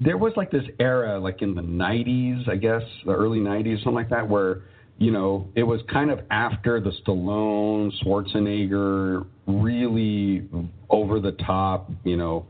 [0.00, 3.94] there was like this era, like in the '90s, I guess, the early '90s, something
[3.94, 4.62] like that, where
[5.02, 10.48] you know it was kind of after the Stallone, Schwarzenegger, really
[10.88, 12.46] over the top, you know,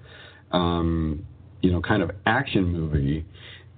[0.50, 1.24] um,
[1.62, 3.24] you know, kind of action movie.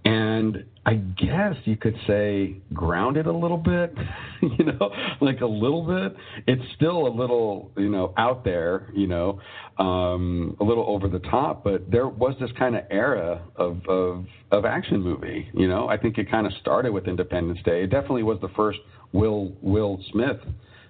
[0.05, 3.95] And I guess you could say grounded a little bit,
[4.43, 4.91] you know,
[5.23, 6.15] like a little bit.
[6.47, 9.41] It's still a little, you know, out there, you know,
[9.79, 14.27] um, a little over the top, but there was this kind of era of, of
[14.51, 15.89] of action movie, you know.
[15.89, 17.83] I think it kind of started with Independence Day.
[17.83, 18.79] It definitely was the first
[19.13, 20.39] Will Will Smith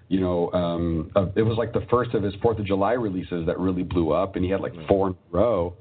[0.09, 3.47] you know, um, uh, it was like the first of his Fourth of July releases
[3.47, 5.75] that really blew up, and he had like four in a row.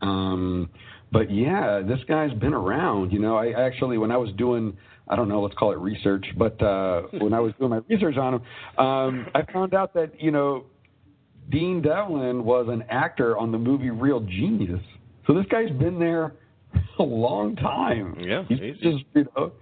[0.00, 0.70] Um,
[1.12, 3.12] but yeah, this guy's been around.
[3.12, 4.76] You know, I actually when I was doing,
[5.08, 8.16] I don't know, let's call it research, but uh, when I was doing my research
[8.16, 8.42] on him,
[8.84, 10.64] um, I found out that you know,
[11.50, 14.80] Dean Devlin was an actor on the movie Real Genius.
[15.26, 16.34] So this guy's been there
[16.98, 18.16] a long time.
[18.20, 19.52] Yeah, he's he's- just you know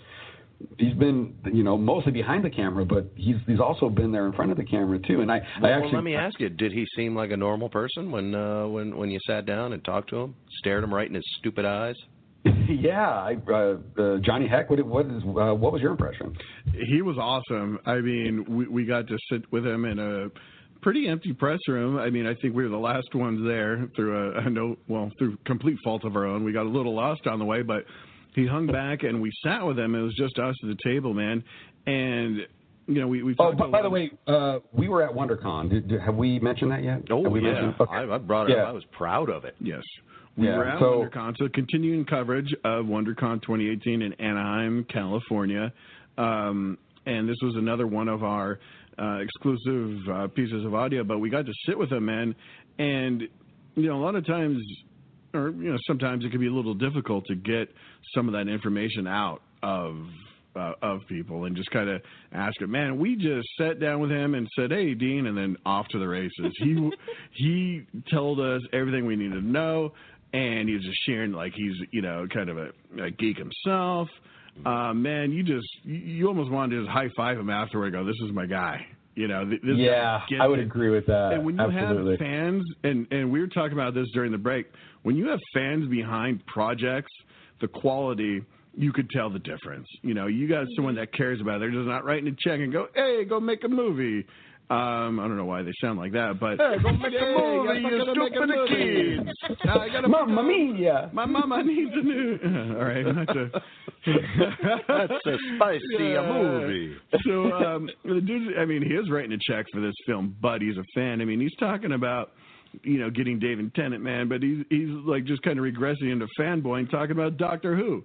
[0.79, 4.33] he's been you know mostly behind the camera, but he's he's also been there in
[4.33, 5.21] front of the camera too.
[5.21, 7.69] And I Well, I actually let me ask you: Did he seem like a normal
[7.69, 11.09] person when uh, when when you sat down and talked to him, stared him right
[11.09, 11.97] in his stupid eyes?
[12.69, 14.71] yeah, I, uh, uh, Johnny Heck.
[14.71, 16.37] What what is uh, what was your impression?
[16.89, 17.79] He was awesome.
[17.87, 20.29] I mean, we we got to sit with him in a
[20.81, 21.99] pretty empty press room.
[21.99, 25.11] I mean, I think we were the last ones there through a, a no well
[25.19, 26.45] through complete fault of our own.
[26.45, 27.85] We got a little lost on the way, but
[28.37, 29.95] he hung back and we sat with him.
[29.97, 31.43] It was just us at the table, man,
[31.87, 32.47] and.
[32.89, 35.11] You know, we we Oh, talked by, a by the way, uh, we were at
[35.13, 35.69] WonderCon.
[35.71, 37.03] Did, did, have we mentioned that yet?
[37.11, 37.93] Oh Have we yeah, mentioned- okay.
[37.93, 38.63] I, I brought it Yeah.
[38.63, 38.69] up.
[38.69, 39.57] I was proud of it.
[39.59, 39.83] Yes.
[40.37, 45.73] We Yeah, were at so- WonderCon, so continuing coverage of WonderCon 2018 in Anaheim, California.
[46.17, 48.61] Um, and this was another one of our
[48.97, 52.37] uh, exclusive uh, pieces of audio, but we got to sit with him, man.
[52.79, 53.23] And,
[53.75, 54.59] you know, a lot of times,
[55.37, 57.69] or, you know, sometimes it can be a little difficult to get
[58.15, 59.97] some of that information out of
[60.57, 62.01] uh, of people and just kind of
[62.33, 65.57] ask him, man, we just sat down with him and said, hey, Dean, and then
[65.67, 66.53] off to the races.
[66.59, 66.91] He
[67.33, 69.93] he told us everything we needed to know,
[70.33, 72.69] and he was just sharing like he's you know kind of a,
[73.03, 74.09] a geek himself.
[74.65, 77.95] Uh, man, you just you, you almost wanted to just high five him afterward.
[77.95, 78.87] and Go, this is my guy.
[79.17, 80.67] You know, th- this yeah, I would it.
[80.67, 81.33] agree with that.
[81.33, 82.13] And when you Absolutely.
[82.13, 84.67] have fans, and and we were talking about this during the break,
[85.03, 87.13] when you have fans behind projects,
[87.63, 88.43] the quality
[88.77, 89.89] you could tell the difference.
[90.03, 91.01] You know, you got someone mm-hmm.
[91.01, 91.61] that cares about it.
[91.61, 94.27] They're just not writing a check and go, hey, go make a movie.
[94.69, 97.67] Um, I don't know why they sound like that, but Hey, go make a movie,
[97.67, 99.17] gotta you a stupid movie.
[99.17, 99.59] kids.
[99.65, 101.09] Now I gotta Mamma mia.
[101.13, 102.39] My mama needs a new.
[102.77, 103.63] All right, that's a
[104.89, 106.27] That's a spicy Yeah.
[106.33, 106.97] movie.
[107.25, 110.61] So um, the dude, I mean, he is writing a check for this film, but
[110.63, 111.21] he's a fan.
[111.21, 112.33] I mean, he's talking about
[112.83, 116.27] you know getting David Tennant, man, but he's he's like just kind of regressing into
[116.39, 118.05] fanboy and talking about Doctor Who.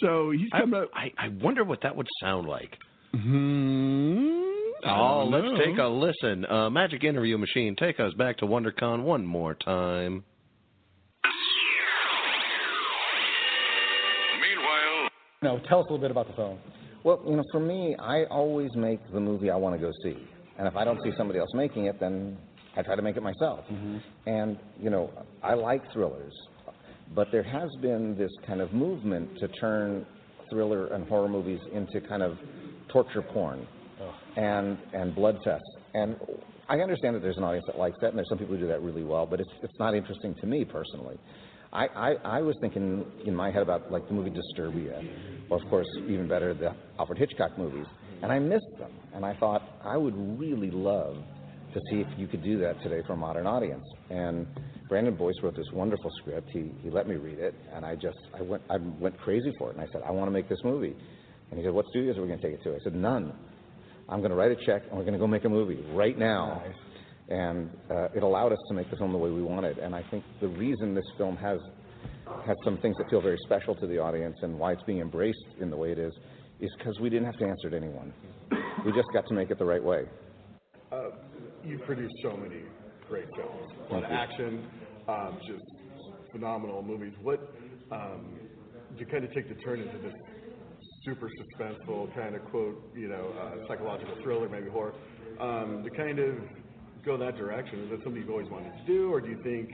[0.00, 0.88] So he's I, coming up.
[0.94, 2.76] I, I wonder what that would sound like.
[3.12, 4.42] Hmm.
[4.84, 5.56] I Oh, let's know.
[5.58, 6.44] take a listen.
[6.46, 10.24] Uh, Magic Interview Machine, take us back to WonderCon one more time.
[14.40, 15.08] Meanwhile,
[15.42, 16.58] No, tell us a little bit about the film.
[17.04, 20.16] Well, you know, for me, I always make the movie I want to go see,
[20.58, 22.36] and if I don't see somebody else making it, then
[22.76, 23.60] I try to make it myself.
[24.26, 25.10] And you know,
[25.42, 26.32] I like thrillers,
[27.14, 30.04] but there has been this kind of movement to turn
[30.50, 32.36] thriller and horror movies into kind of
[32.88, 33.66] torture porn
[34.36, 35.60] and and blood fests.
[35.94, 36.16] And
[36.68, 38.68] I understand that there's an audience that likes that, and there's some people who do
[38.68, 41.16] that really well, but it's it's not interesting to me personally.
[41.72, 45.02] I, I, I was thinking in my head about like the movie Disturbia,
[45.50, 47.86] or of course even better the Alfred Hitchcock movies,
[48.22, 48.92] and I missed them.
[49.14, 51.16] And I thought I would really love
[51.72, 53.84] to see if you could do that today for a modern audience.
[54.10, 54.46] And
[54.88, 56.48] Brandon Boyce wrote this wonderful script.
[56.52, 59.70] He he let me read it, and I just I went I went crazy for
[59.70, 59.76] it.
[59.76, 60.94] And I said I want to make this movie.
[61.50, 62.74] And he said, What studios are we going to take it to?
[62.74, 63.32] I said None.
[64.08, 66.16] I'm going to write a check, and we're going to go make a movie right
[66.18, 66.62] now.
[67.28, 69.78] And uh, it allowed us to make the film the way we wanted.
[69.78, 71.58] And I think the reason this film has
[72.44, 75.46] has some things that feel very special to the audience and why it's being embraced
[75.60, 76.12] in the way it is,
[76.60, 78.12] is because we didn't have to answer to anyone.
[78.84, 80.04] We just got to make it the right way.
[80.90, 81.10] Uh,
[81.64, 82.62] you produced so many
[83.08, 83.72] great films.
[83.90, 84.66] A lot of action,
[85.08, 85.64] um, just
[86.32, 87.12] phenomenal movies.
[87.22, 87.52] What
[87.90, 88.38] um,
[88.96, 90.14] you kind of take the turn into this
[91.06, 94.92] super suspenseful kind of quote, you know, uh, psychological thriller, maybe horror,
[95.40, 96.34] um, to kind of
[97.04, 97.84] go that direction?
[97.84, 99.70] Is that something you've always wanted to do, or do you think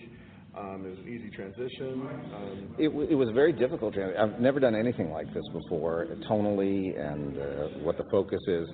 [0.56, 2.06] um, it was an easy transition?
[2.34, 3.94] Um, It, it was very difficult.
[3.96, 7.42] I've never done anything like this before, tonally and uh,
[7.82, 8.68] what the focus is.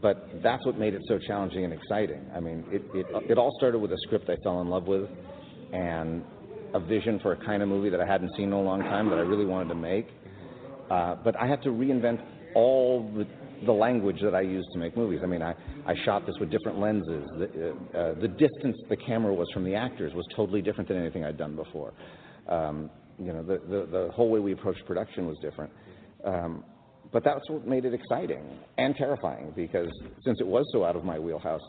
[0.00, 2.24] But that's what made it so challenging and exciting.
[2.34, 5.10] I mean, it, it, it all started with a script I fell in love with
[5.74, 6.24] and
[6.72, 9.10] a vision for a kind of movie that I hadn't seen in a long time
[9.10, 10.06] that I really wanted to make.
[10.90, 12.20] Uh, but I had to reinvent
[12.54, 13.26] all the,
[13.64, 15.20] the language that I use to make movies.
[15.22, 15.54] I mean, I,
[15.86, 17.24] I shot this with different lenses.
[17.38, 20.98] The, uh, uh, the distance the camera was from the actors was totally different than
[20.98, 21.92] anything I'd done before.
[22.48, 25.70] Um, you know, the, the, the whole way we approached production was different.
[26.24, 26.64] Um,
[27.12, 28.44] but that's what made it exciting
[28.78, 29.88] and terrifying because
[30.24, 31.62] since it was so out of my wheelhouse,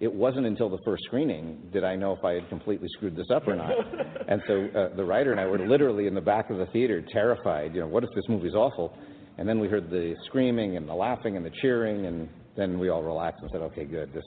[0.00, 3.26] it wasn't until the first screening did I know if I had completely screwed this
[3.34, 3.72] up or not.
[4.28, 7.04] and so uh, the writer and I were literally in the back of the theater,
[7.12, 7.74] terrified.
[7.74, 8.96] You know, what if this movie's awful?
[9.38, 12.88] And then we heard the screaming and the laughing and the cheering, and then we
[12.88, 14.12] all relaxed and said, "Okay, good.
[14.12, 14.24] This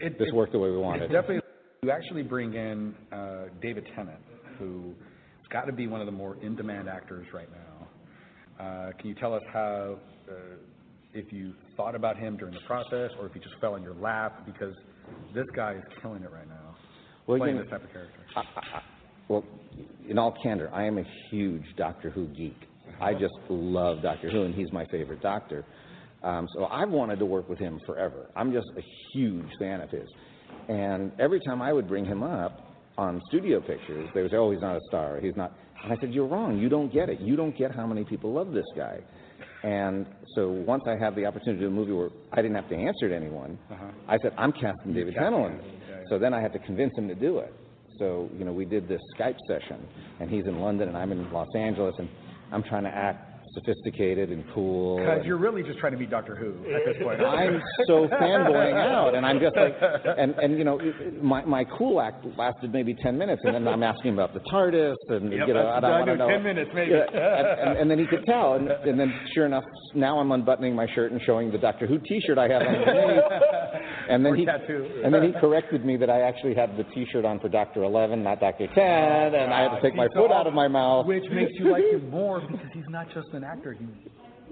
[0.00, 1.40] It- this it- worked the way we wanted." definitely
[1.82, 4.18] you actually bring in uh, David Tennant,
[4.58, 4.96] who's
[5.50, 7.86] got to be one of the more in-demand actors right now.
[8.58, 9.98] Uh, can you tell us how,
[10.28, 10.34] uh,
[11.12, 13.94] if you thought about him during the process, or if he just fell in your
[13.94, 14.46] lap?
[14.46, 14.74] Because
[15.34, 16.76] this guy is killing it right now,
[17.26, 18.20] Well, playing know, this type of character.
[18.36, 18.82] I, I,
[19.28, 19.44] well,
[20.08, 22.56] in all candor, I am a huge Doctor Who geek.
[23.00, 25.64] I just love Doctor Who, and he's my favorite Doctor.
[26.22, 28.30] Um, so I've wanted to work with him forever.
[28.34, 28.82] I'm just a
[29.12, 30.08] huge fan of his.
[30.68, 32.60] And every time I would bring him up
[32.96, 35.20] on studio pictures, they would say, "Oh, he's not a star.
[35.20, 35.52] He's not."
[35.82, 36.58] And I said, You're wrong.
[36.58, 37.20] You don't get it.
[37.20, 38.98] You don't get how many people love this guy.
[39.62, 42.68] And so once I had the opportunity to do a movie where I didn't have
[42.68, 43.84] to answer to anyone, Uh-huh.
[44.08, 45.60] I said, I'm casting David Tennant.
[45.62, 46.02] Yeah, yeah.
[46.10, 47.52] So then I had to convince him to do it.
[47.98, 49.86] So, you know, we did this Skype session,
[50.20, 52.08] and he's in London, and I'm in Los Angeles, and
[52.52, 54.98] I'm trying to act sophisticated and cool.
[54.98, 57.20] Because you're really just trying to be Doctor Who at this point.
[57.20, 59.74] I'm so fanboying out, and I'm just like,
[60.18, 60.78] and and you know,
[61.22, 64.96] my my cool act lasted maybe ten minutes, and then I'm asking about the TARDIS,
[65.08, 66.92] and Yep, you know, I I knew know 10 minutes, maybe.
[66.92, 70.30] Yeah, and, and, and then he could tell, and, and then sure enough, now I'm
[70.32, 73.22] unbuttoning my shirt and showing the Doctor Who T-shirt I have underneath,
[74.10, 75.00] and then Or he tattoo.
[75.04, 78.22] and then he corrected me that I actually had the T-shirt on for Doctor Eleven,
[78.22, 81.24] not Doctor Ten, and I had to take my foot out of my mouth, Which
[81.30, 83.72] makes you like him more because he's not just an actor.
[83.72, 83.86] He,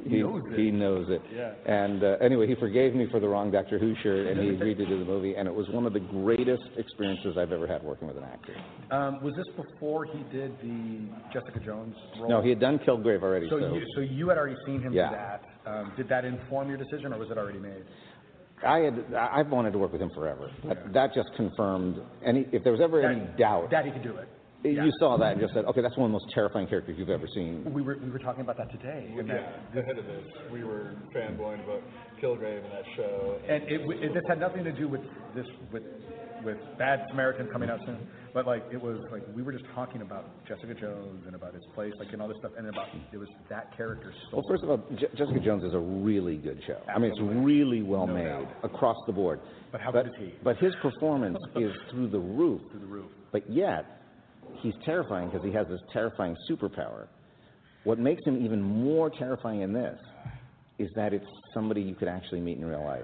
[0.05, 0.59] he, he knows it.
[0.59, 1.23] he knows it.
[1.35, 1.55] Yeah.
[1.67, 4.77] And uh, anyway, he forgave me for the wrong Doctor Who shirt, and he agreed
[4.79, 5.35] to do the movie.
[5.37, 8.55] And it was one of the greatest experiences I've ever had working with an actor.
[8.91, 12.29] Um, was this before he did the Jessica Jones role?
[12.29, 13.49] No, he had done Kilgrave already.
[13.49, 15.09] So, So, you, so you had already seen him Yeah.
[15.09, 15.43] do that.
[15.67, 17.85] Um, did that inform your decision, or was it already made?
[18.65, 20.51] I had I- I've wanted to work with him forever.
[20.65, 23.71] That, that just confirmed any if there was ever any doubt.
[23.71, 24.29] That he could do it.
[24.67, 27.11] You saw that and just said, okay, that's one of the most terrifying characters you've
[27.11, 27.71] ever seen.
[27.75, 29.13] We were we were talking about that today.
[29.19, 31.83] and that- Yeah, ahead of this, we were fanboying about
[32.23, 33.37] Kilgrave and that show.
[33.47, 35.03] And it, it, this had nothing to do with
[35.35, 35.83] this with
[36.45, 40.03] with Bad Samaritan coming out soon, but like it was like we were just talking
[40.03, 43.17] about Jessica Jones and about his place, like and all this stuff, and about it
[43.17, 44.13] was that character.
[44.31, 46.81] So Well, first of all, Je- Jessica Jones is a really good show.
[46.95, 48.49] I mean, it's really well No made doubt.
[48.65, 49.41] across the board.
[49.71, 50.35] But how but, good is he?
[50.43, 52.61] But his performance is through the roof.
[52.73, 53.11] Through the roof.
[53.33, 53.87] But yet,
[54.61, 57.07] he's terrifying because he has this terrifying superpower.
[57.85, 59.99] What makes him even more terrifying in this
[60.79, 63.03] is that it's somebody you could actually meet in real life.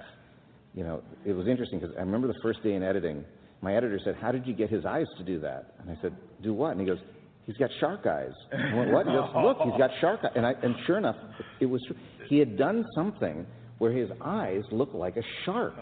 [0.75, 3.25] You know, it was interesting because I remember the first day in editing,
[3.63, 6.15] my editor said, "How did you get his eyes to do that?" And I said,
[6.43, 6.99] "Do what?" And he goes,
[7.47, 10.47] "He's got shark eyes." I went, "What?" He goes, "Look, he's got shark eyes." And
[10.47, 11.17] I, and sure enough,
[11.61, 11.97] it was true.
[12.29, 13.47] He had done something
[13.79, 15.75] where his eyes look like a shark,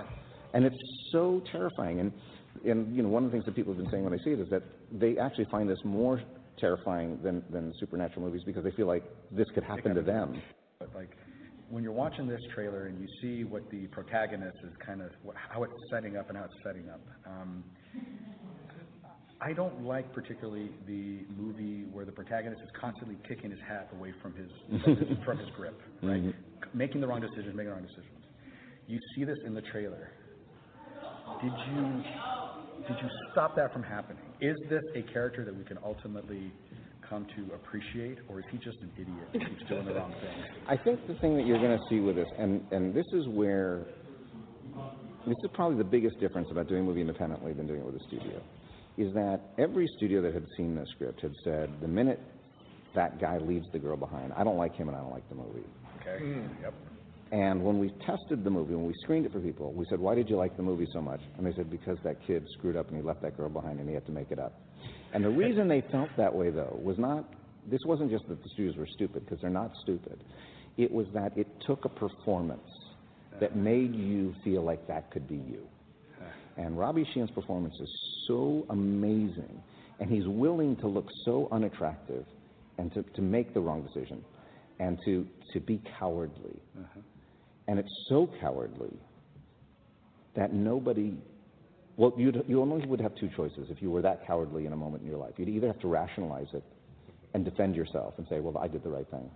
[0.55, 0.76] and it's
[1.12, 2.01] so terrifying.
[2.01, 2.12] And
[2.64, 4.31] and you know, one of the things that people have been saying when they see
[4.31, 4.62] it is that
[4.93, 6.20] they actually find this more
[6.59, 10.43] terrifying than than supernatural movies because they feel like this could happen to them.
[10.95, 11.11] Like
[11.71, 15.37] when you're watching this trailer and you see what the protagonist is kind of what,
[15.37, 17.01] how it's setting up and how it's setting up.
[17.27, 17.64] Um,
[19.41, 24.12] I don't like particularly the movie where the protagonist is constantly kicking his hat away
[24.21, 24.51] from his
[24.83, 26.23] from his, from his grip, right?
[26.23, 26.35] Mhm.
[26.75, 28.25] Making the wrong decisions, making the wrong decisions.
[28.89, 30.11] You see this in the trailer.
[31.43, 32.03] Did you
[32.89, 34.23] did you stop that from happening?
[34.41, 36.53] Is this a character that we can ultimately
[37.09, 40.45] come to appreciate, or is he just an idiot who keeps doing the wrong thing?
[40.69, 43.27] I think the thing that you're going to see with this, and, and this is
[43.29, 43.87] where,
[45.27, 47.97] this is probably the biggest difference about doing a movie independently than doing it with
[47.97, 48.41] a studio,
[48.97, 52.21] is that every studio that had seen this script had said, the minute
[52.95, 55.37] that guy leaves the girl behind, I don't like him and I don't like the
[55.37, 55.67] movie.
[56.01, 56.19] Okay.
[56.25, 56.63] Hmm.
[56.63, 56.75] Yep.
[57.31, 60.15] And when we tested the movie, when we screened it for people, we said, why
[60.15, 61.21] did you like the movie so much?
[61.37, 63.89] And they said, because that kid screwed up and he left that girl behind and
[63.89, 64.59] he had to make it up.
[65.13, 67.25] And the reason they felt that way, though, was not,
[67.71, 70.23] this wasn't just that the studios were stupid, because they're not stupid.
[70.77, 72.61] It was that it took a performance
[73.41, 75.67] that made you feel like that could be you.
[76.57, 77.89] And Robbie Sheehan's performance is
[78.27, 79.63] so amazing,
[80.01, 82.25] and he's willing to look so unattractive
[82.79, 84.25] and to, to make the wrong decision
[84.81, 86.61] and to, to be cowardly.
[86.77, 87.01] Uh-huh.
[87.69, 88.93] And it's so cowardly
[90.35, 91.17] that nobody,
[91.99, 94.76] well, you'd, you only would have two choices if you were that cowardly in a
[94.76, 95.32] moment in your life.
[95.36, 96.62] You'd either have to rationalize it
[97.34, 99.28] and defend yourself and say, well, I did the right thing,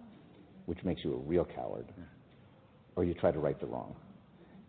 [0.67, 1.87] which makes you a real coward,
[2.95, 3.97] or you try to right the wrong.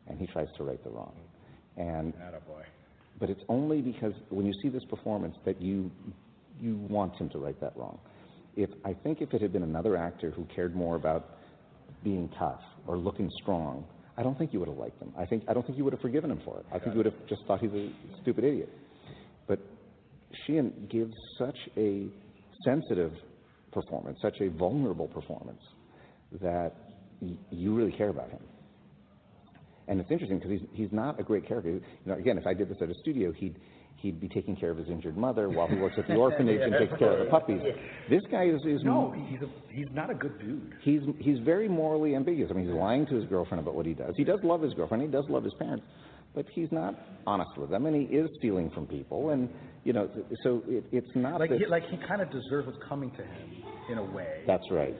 [0.07, 1.13] And he tries to right the wrong.
[1.77, 2.63] And Attaboy.
[3.19, 5.89] but it's only because when you see this performance that you
[6.61, 7.99] you want him to right that wrong.
[8.55, 11.37] If I think if it had been another actor who cared more about
[12.03, 13.85] being tough or looking strong,
[14.18, 15.11] I don't think you would have liked him.
[15.18, 16.66] I think I don't think you would have forgiven him for it.
[16.72, 17.89] I think you would have just thought he's a
[18.22, 18.70] stupid idiot.
[19.47, 19.59] But
[20.45, 22.07] Sheehan gives such a
[22.64, 23.11] sensitive
[23.72, 25.61] performance, such a vulnerable performance
[26.41, 26.74] that
[27.22, 28.39] y- you really care about him.
[29.88, 31.72] And it's interesting because he's, he's not a great character.
[31.72, 33.55] You know, again, if I did this at a studio, he'd,
[34.04, 36.74] he'd be taking care of his injured mother while he works at the orphanage and
[36.78, 37.62] takes care of the puppies.
[38.10, 40.74] This guy is, is No, he's a, he's not a good dude.
[40.82, 42.51] he's he's very morally ambiguous.
[42.51, 44.14] I mean, he's lying to his girlfriend about what he does.
[44.16, 45.01] He does love his girlfriend.
[45.01, 45.84] He does love his parents,
[46.36, 46.93] but he's not
[47.26, 49.30] honest with them, and he is stealing from people.
[49.32, 49.49] And
[49.86, 50.10] you know,
[50.43, 51.60] so it, it's not Like that.
[51.60, 53.49] he, like he kind of deserves what's coming to him
[53.91, 54.43] in a way.
[54.45, 54.95] that's right.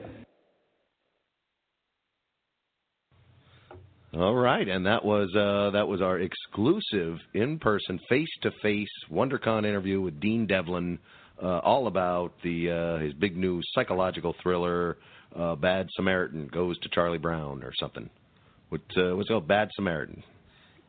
[4.16, 10.20] All right, and that was uh, that was our exclusive in-person, face-to-face WonderCon interview with
[10.20, 10.98] Dean Devlin
[11.42, 14.98] uh, all about the uh, his big new psychological thriller,
[15.34, 18.08] uh, Bad Samaritan goes to Charlie Brown or something.
[18.68, 19.48] What uh, what's it called?
[19.48, 20.22] Bad Samaritan.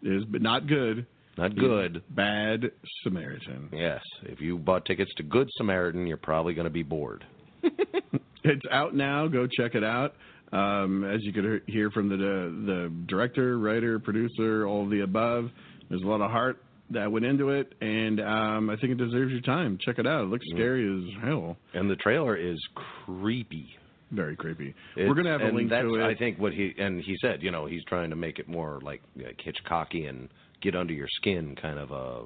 [0.03, 1.07] Is but not good.
[1.37, 2.03] Not good.
[2.09, 2.71] Bad
[3.03, 3.69] Samaritan.
[3.73, 4.01] Yes.
[4.23, 7.25] If you bought tickets to Good Samaritan, you're probably going to be bored.
[8.45, 9.27] It's out now.
[9.27, 10.13] Go check it out.
[10.55, 15.49] Um, as you could hear from the the director, writer, producer, all of the above,
[15.89, 19.31] there's a lot of heart that went into it, and um, I think it deserves
[19.31, 19.77] your time.
[19.83, 20.23] Check it out.
[20.23, 21.57] It looks scary as hell.
[21.73, 22.59] And the trailer is
[23.05, 23.67] creepy.
[24.11, 24.69] Very creepy.
[24.95, 26.03] It's- We're gonna have a link to it.
[26.05, 28.79] I think what he and he said, you know, he's trying to make it more
[28.83, 30.29] like, like Hitchcocky and
[30.61, 32.23] get under your skin kind of a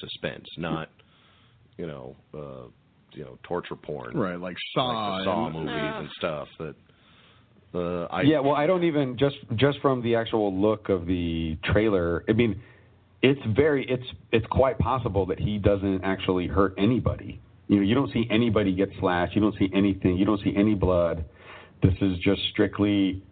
[0.00, 0.88] suspense, not,
[1.76, 2.66] you know, uh,
[3.12, 4.16] you know, torture porn.
[4.16, 6.48] Right, like Saw like Saw and- movies and stuff.
[6.58, 6.74] That
[7.74, 11.58] uh, I yeah, well, I don't even just just from the actual look of the
[11.64, 12.24] trailer.
[12.28, 12.60] I mean,
[13.22, 17.40] it's very it's it's quite possible that he doesn't actually hurt anybody.
[17.68, 19.34] You know, you don't see anybody get slashed.
[19.34, 20.16] You don't see anything.
[20.16, 21.24] You don't see any blood.
[21.82, 23.22] This is just strictly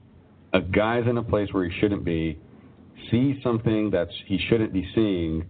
[0.53, 2.39] a guy's in a place where he shouldn't be,
[3.11, 5.47] sees something that he shouldn't be seeing,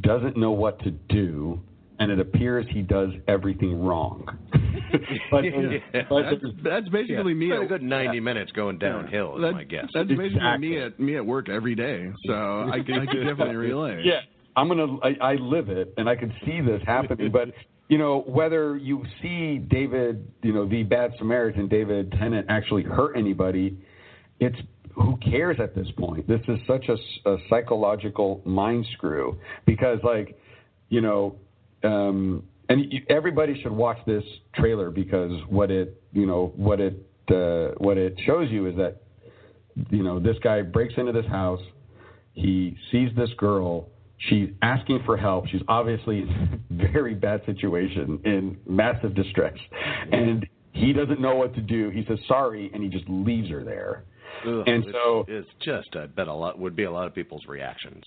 [0.00, 1.60] doesn't know what to do,
[1.98, 4.26] and it appears he does everything wrong.
[5.30, 5.78] but, Yeah.
[6.08, 7.46] but that's, that's basically yeah, me.
[7.48, 9.38] spent at- a good ninety minutes going downhill.
[9.38, 9.86] That- is my guess.
[9.94, 10.68] That's basically Exactly.
[10.68, 12.10] me at me at work every day.
[12.26, 14.04] So I can, I can definitely relate.
[14.04, 14.20] Yeah,
[14.56, 14.98] I'm gonna.
[15.02, 17.30] I, I live it, and I can see this happening.
[17.30, 17.48] but
[17.88, 23.14] you know, whether you see David, you know, the Bad Samaritan, David Tennant, actually hurt
[23.16, 23.76] anybody,
[24.40, 24.56] it's
[24.94, 26.26] who cares at this point.
[26.26, 30.38] This is such a psychological mind screw because, like,
[30.88, 31.36] you know,
[31.84, 34.24] um, and everybody should watch this
[34.54, 36.94] trailer because what it, you know, what it,
[37.30, 39.02] uh, what it shows you is that
[39.90, 41.60] you know, this guy breaks into this house.
[42.34, 43.88] He sees this girl.
[44.18, 45.46] She's asking for help.
[45.48, 49.54] She's obviously in a very bad situation, in massive distress.
[50.12, 51.90] And he doesn't know what to do.
[51.90, 54.04] He says sorry, and he just leaves her there.
[54.46, 57.46] Ugh, and so it's just I bet a lot would be a lot of people's
[57.46, 58.02] reactions.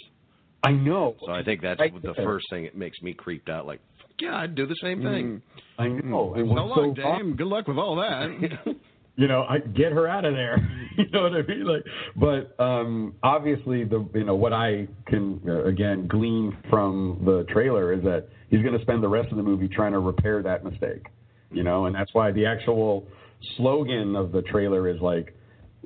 [0.64, 1.16] I know.
[1.26, 3.66] So I think that's the first thing that makes me creeped out.
[3.66, 3.80] Like,
[4.20, 5.42] yeah, I'd do the same thing.
[5.78, 6.34] I know.
[6.34, 7.36] And So long, so Dame.
[7.36, 8.30] Good luck with all that.
[9.18, 10.58] you know, I get her out of there.
[10.98, 11.66] you know what I mean?
[11.66, 11.84] Like,
[12.16, 17.94] but um, obviously, the you know what I can uh, again glean from the trailer
[17.94, 20.64] is that he's going to spend the rest of the movie trying to repair that
[20.64, 21.08] mistake.
[21.52, 23.08] You know, and that's why the actual
[23.56, 25.36] slogan of the trailer is like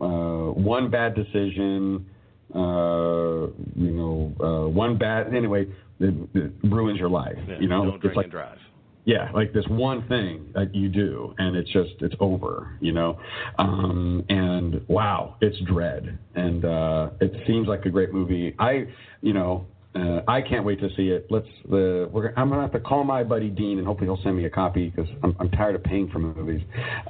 [0.02, 2.06] uh, one bad decision.
[2.54, 5.66] Uh, you know, uh, one bad anyway,
[6.00, 7.38] it, it ruins your life.
[7.48, 8.58] Yeah, you know, don't It's drink like- and drive.
[9.06, 13.20] yeah, like this one thing that you do, and it's just it's over, you know.
[13.58, 18.54] Um, and wow, it's dread, and uh, it seems like a great movie.
[18.60, 18.86] I,
[19.22, 21.28] you know, uh, I can't wait to see it.
[21.30, 21.48] Let's.
[21.66, 24.46] Uh, we're, I'm gonna have to call my buddy Dean, and hopefully he'll send me
[24.46, 26.62] a copy because I'm, I'm tired of paying for movies.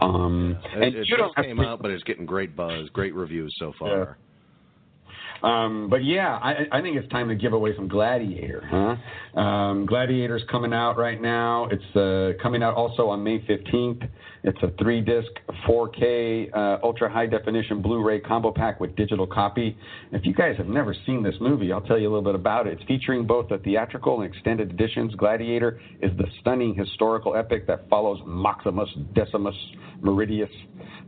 [0.01, 2.89] Um, It, and it you don't just came to- out, but it's getting great buzz,
[2.93, 4.17] great reviews so far.
[5.43, 9.39] Um, but yeah, I, I think it's time to give away some Gladiator, huh?
[9.39, 11.67] Um, Gladiator's coming out right now.
[11.71, 14.07] It's uh, coming out also on May 15th.
[14.43, 15.29] It's a three disc,
[15.67, 19.77] 4K, uh, ultra high definition Blu ray combo pack with digital copy.
[20.11, 22.67] If you guys have never seen this movie, I'll tell you a little bit about
[22.67, 22.73] it.
[22.73, 25.13] It's featuring both the theatrical and extended editions.
[25.15, 29.55] Gladiator is the stunning historical epic that follows Maximus Decimus
[30.01, 30.49] Meridius,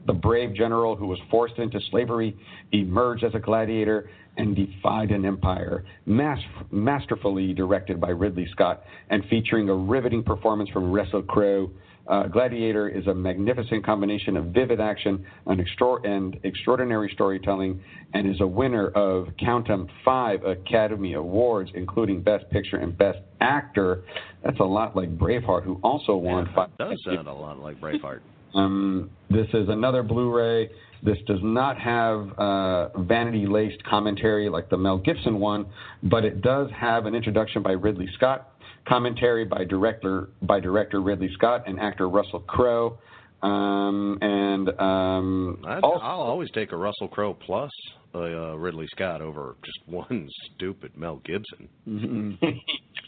[0.06, 2.38] the brave general who was forced into slavery,
[2.72, 5.84] emerged as a gladiator, and defied an empire.
[6.06, 6.40] Mas-
[6.72, 11.70] masterfully directed by Ridley Scott and featuring a riveting performance from Russell Crowe.
[12.06, 17.82] Uh, Gladiator is a magnificent combination of vivid action and, extra- and extraordinary storytelling,
[18.14, 23.20] and is a winner of count 'em five Academy Awards, including Best Picture and Best
[23.40, 24.04] Actor.
[24.44, 26.70] That's a lot like Braveheart, who also won five.
[26.78, 28.20] It does sound a lot like Braveheart.
[28.54, 30.70] Um, this is another Blu-ray.
[31.04, 35.66] This does not have uh, vanity-laced commentary like the Mel Gibson one,
[36.02, 38.52] but it does have an introduction by Ridley Scott,
[38.88, 42.98] commentary by director by director Ridley Scott and actor Russell Crowe,
[43.44, 47.72] um, and um, also, I'll always take a Russell Crowe plus
[48.14, 51.68] a uh, Ridley Scott over just one stupid Mel Gibson.
[51.88, 52.38] Mhm.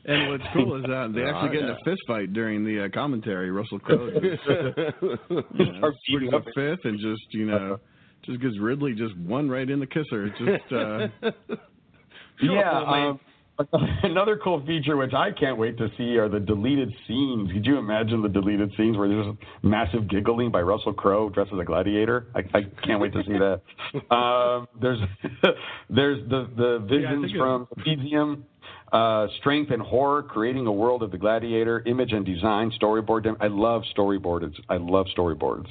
[0.07, 2.85] and what's cool is that they Oh, actually get in a fist fight during the
[2.85, 3.51] uh, commentary.
[3.51, 7.79] Russell Crowe just you know, swings a fifth and just you know
[8.25, 10.29] just gives Ridley just one right in the kisser.
[10.29, 11.07] Just uh,
[12.41, 12.81] yeah.
[13.07, 13.19] Um,
[14.03, 17.51] another cool feature, which I can't wait to see, are the deleted scenes.
[17.53, 19.33] Could you imagine the deleted scenes where there's
[19.63, 22.27] massive giggling by Russell Crowe dressed as a gladiator?
[22.35, 24.13] I, I can't wait to see that.
[24.13, 24.99] Um, there's
[25.89, 28.45] there's the the visions it- from Elysium.
[28.95, 33.27] Uh, strength and horror, creating a world of the gladiator, image and design, storyboard.
[33.41, 34.53] I love storyboards.
[34.69, 35.67] I love storyboards.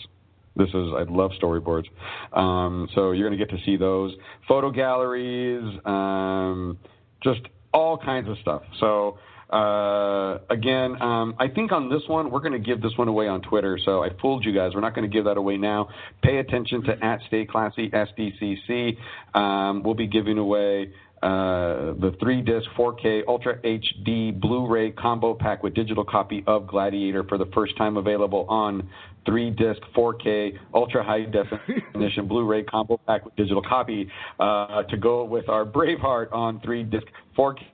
[0.56, 1.86] This is I love storyboards.
[2.34, 4.12] Um, so you're going to get to see those
[4.46, 6.76] photo galleries, um,
[7.22, 7.40] just
[7.72, 8.62] all kinds of stuff.
[8.78, 9.16] So
[9.50, 13.26] uh, again, um, I think on this one we're going to give this one away
[13.26, 13.78] on Twitter.
[13.82, 14.72] So I fooled you guys.
[14.74, 15.88] We're not going to give that away now.
[16.22, 18.98] Pay attention to at Stay Classy SDCC.
[19.34, 20.92] Um, we'll be giving away
[21.24, 26.66] uh, the three disc 4K Ultra HD Blu ray combo pack with digital copy of
[26.66, 28.90] Gladiator for the first time available on
[29.24, 34.06] three disc 4K Ultra High Definition Blu ray combo pack with digital copy
[34.38, 37.06] uh, to go with our Braveheart on three disc
[37.38, 37.73] 4K.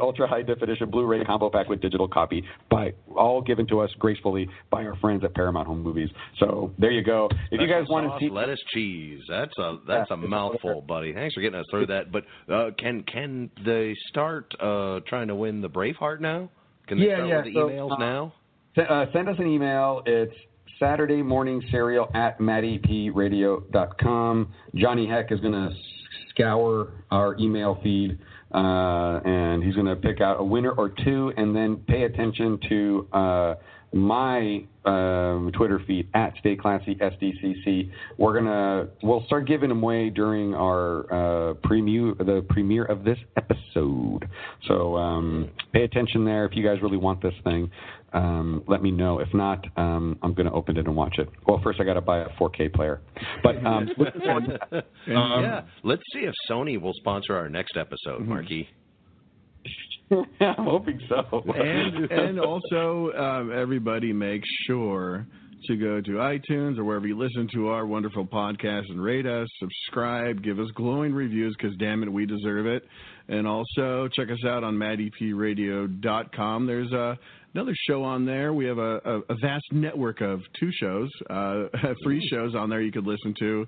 [0.00, 4.48] Ultra High Definition Blu-ray combo pack with digital copy, by all given to us gracefully
[4.70, 6.10] by our friends at Paramount Home Movies.
[6.38, 7.28] So there you go.
[7.50, 9.20] If you guys want to see, lettuce cheese.
[9.28, 11.12] That's a that's a mouthful, buddy.
[11.12, 12.12] Thanks for getting us through that.
[12.12, 16.50] But uh, can can they start uh, trying to win the Braveheart now?
[16.86, 18.34] Can they Yeah, start yeah, with the so, emails uh, now?
[18.76, 20.02] Uh, send us an email.
[20.06, 20.34] It's
[20.78, 24.52] Saturday morning serial at mattypradio.com.
[24.74, 25.70] Johnny Heck is going to
[26.30, 28.18] scour our email feed
[28.54, 32.58] uh, and he's going to pick out a winner or two and then pay attention
[32.68, 33.54] to uh,
[33.92, 37.90] my um, Twitter feed at Stay Classy SDCC.
[38.18, 43.18] We're gonna we'll start giving them away during our uh, premiere the premiere of this
[43.36, 44.28] episode.
[44.66, 47.70] So um, pay attention there if you guys really want this thing.
[48.14, 49.18] Um, let me know.
[49.20, 51.28] If not, um, I'm going to open it and watch it.
[51.46, 53.00] Well, first I got to buy a 4K player.
[53.42, 55.14] But um, looking forward to that.
[55.16, 58.28] Um, yeah, let's see if Sony will sponsor our next episode, Mm-hmm.
[58.28, 58.68] Marky.
[60.40, 61.42] I'm hoping so.
[61.54, 65.26] and and also um, everybody make sure
[65.66, 69.48] to go to iTunes or wherever you listen to our wonderful podcast and rate us,
[69.60, 72.82] subscribe, give us glowing reviews because damn it, we deserve it.
[73.28, 76.66] And also check us out on mattypradio.com.
[76.66, 77.16] There's a
[77.54, 78.52] another show on there.
[78.52, 81.64] We have a, a, a vast network of two shows, uh,
[82.04, 83.66] free shows on there you could listen to.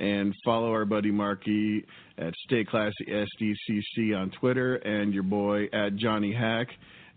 [0.00, 1.84] And follow our buddy Marky
[2.18, 6.68] at Stay Classy SDCC on Twitter, and your boy at Johnny Heck,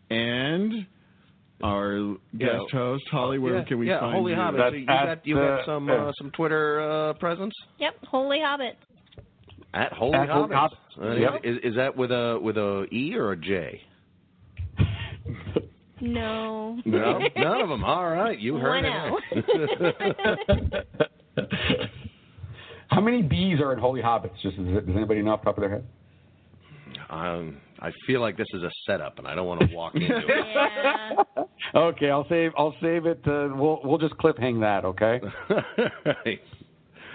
[0.10, 0.88] and
[1.62, 2.80] our guest Yeah.
[2.80, 3.38] host Holly.
[3.38, 4.38] Where yeah, can we yeah, find Holy you?
[4.38, 4.62] Hobbit.
[4.72, 8.78] So you got you got some uh, some Twitter uh, presence Yep, Holy Hobbit.
[9.76, 10.58] at Holy At Hobbit.
[10.58, 10.78] Hobbit.
[11.00, 11.42] Uh, Yep.
[11.44, 13.80] is, is that with a with a E or a J?
[16.02, 16.80] No.
[16.86, 17.84] No, none of them.
[17.84, 20.88] All right, you heard One it.
[22.90, 24.42] How many bees are in Holy Hobbits?
[24.42, 25.84] Just does, does anybody know off the top of their head?
[27.10, 30.16] um, I feel like this is a setup, and I don't want to walk into
[30.18, 30.24] it.
[30.28, 31.44] Yeah.
[31.74, 32.52] Okay, I'll save.
[32.58, 33.22] I'll save it.
[33.26, 34.84] Uh, we'll we'll just clip hang that.
[34.84, 35.22] Okay.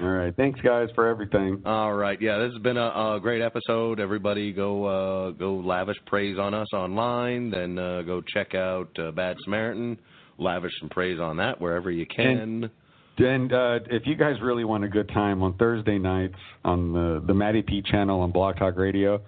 [0.01, 0.35] All right.
[0.37, 1.63] Thanks, guys, for everything.
[1.65, 3.99] All right, yeah, this has been a, a great episode.
[3.99, 7.51] Everybody, go uh, go lavish praise on us online.
[7.51, 9.99] Then uh, go check out uh, Bad Samaritan.
[10.39, 12.71] Lavish some praise on that wherever you can.
[13.19, 17.23] And uh, if you guys really want a good time on Thursday nights on the
[17.27, 19.23] the Matty P channel on Blog Talk Radio,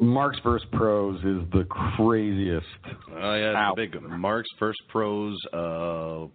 [0.00, 0.66] Mark's vs.
[0.72, 2.66] Pros is the craziest.
[3.16, 6.26] Oh yeah, big Mark's First Pros, uh,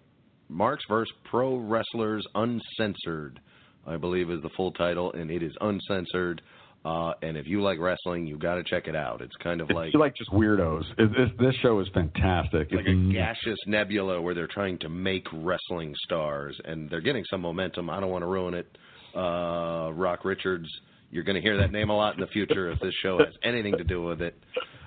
[0.49, 3.39] Mark's First Pro Wrestlers Uncensored,
[3.85, 6.41] I believe is the full title, and it is uncensored.
[6.85, 9.19] Uh, and if you like wrestling, you got to check it out.
[9.19, 10.83] It's kind of like like just weirdos.
[10.99, 12.71] It, this, this show is fantastic.
[12.71, 17.23] like It's a gaseous nebula where they're trying to make wrestling stars, and they're getting
[17.31, 17.89] some momentum.
[17.89, 18.77] I don't want to ruin it.
[19.15, 20.69] Uh, Rock Richards,
[21.09, 23.33] you're going to hear that name a lot in the future if this show has
[23.43, 24.35] anything to do with it.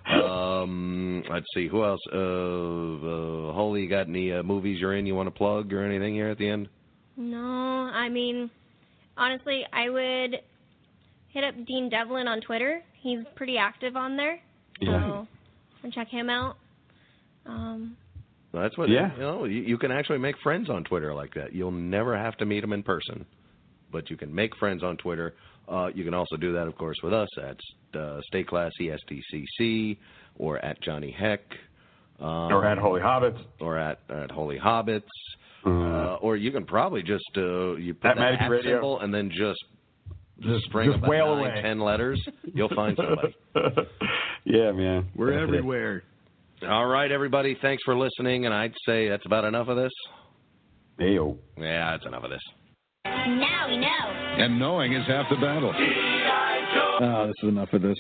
[0.09, 2.00] Um, let's see who else.
[2.12, 5.84] Uh, uh, Holy, you got any uh, movies you're in you want to plug or
[5.84, 6.68] anything here at the end?
[7.16, 8.50] No, I mean,
[9.16, 10.40] honestly, I would
[11.28, 12.80] hit up Dean Devlin on Twitter.
[13.00, 14.38] He's pretty active on there.
[14.80, 15.00] Yeah.
[15.00, 15.26] So,
[15.83, 16.57] and check him out.
[17.46, 17.96] Um,
[18.53, 18.88] That's what.
[18.88, 19.12] Yeah.
[19.14, 21.53] You know, you, you can actually make friends on Twitter like that.
[21.53, 23.26] You'll never have to meet them in person,
[23.92, 25.34] but you can make friends on Twitter.
[25.70, 27.57] Uh, you can also do that, of course, with us at
[27.99, 29.99] uh, Stay Classy SDCC
[30.36, 31.42] or at Johnny Heck.
[32.20, 33.38] Um, or at Holy Hobbits.
[33.61, 35.03] Or at at Holy Hobbits.
[35.66, 38.74] Uh, Uh, or you can probably just uh, you put At that Magic at Radio.
[38.76, 39.58] symbol and then just
[40.40, 41.62] Just- string just about wail nine, away.
[41.62, 42.20] ten letters.
[42.54, 43.34] You'll find somebody.
[44.45, 45.08] yeah, man.
[45.16, 45.57] We're That's it.
[45.57, 46.03] everywhere.
[46.66, 47.57] All right, everybody.
[47.61, 49.92] Thanks for listening, and I'd say that's about enough of this.
[51.00, 51.36] Ayo.
[51.57, 52.40] Yeah, that's enough of this.
[53.26, 54.45] Now we know.
[54.45, 55.72] And knowing is half the battle.
[57.00, 57.96] Oh, this is enough of this.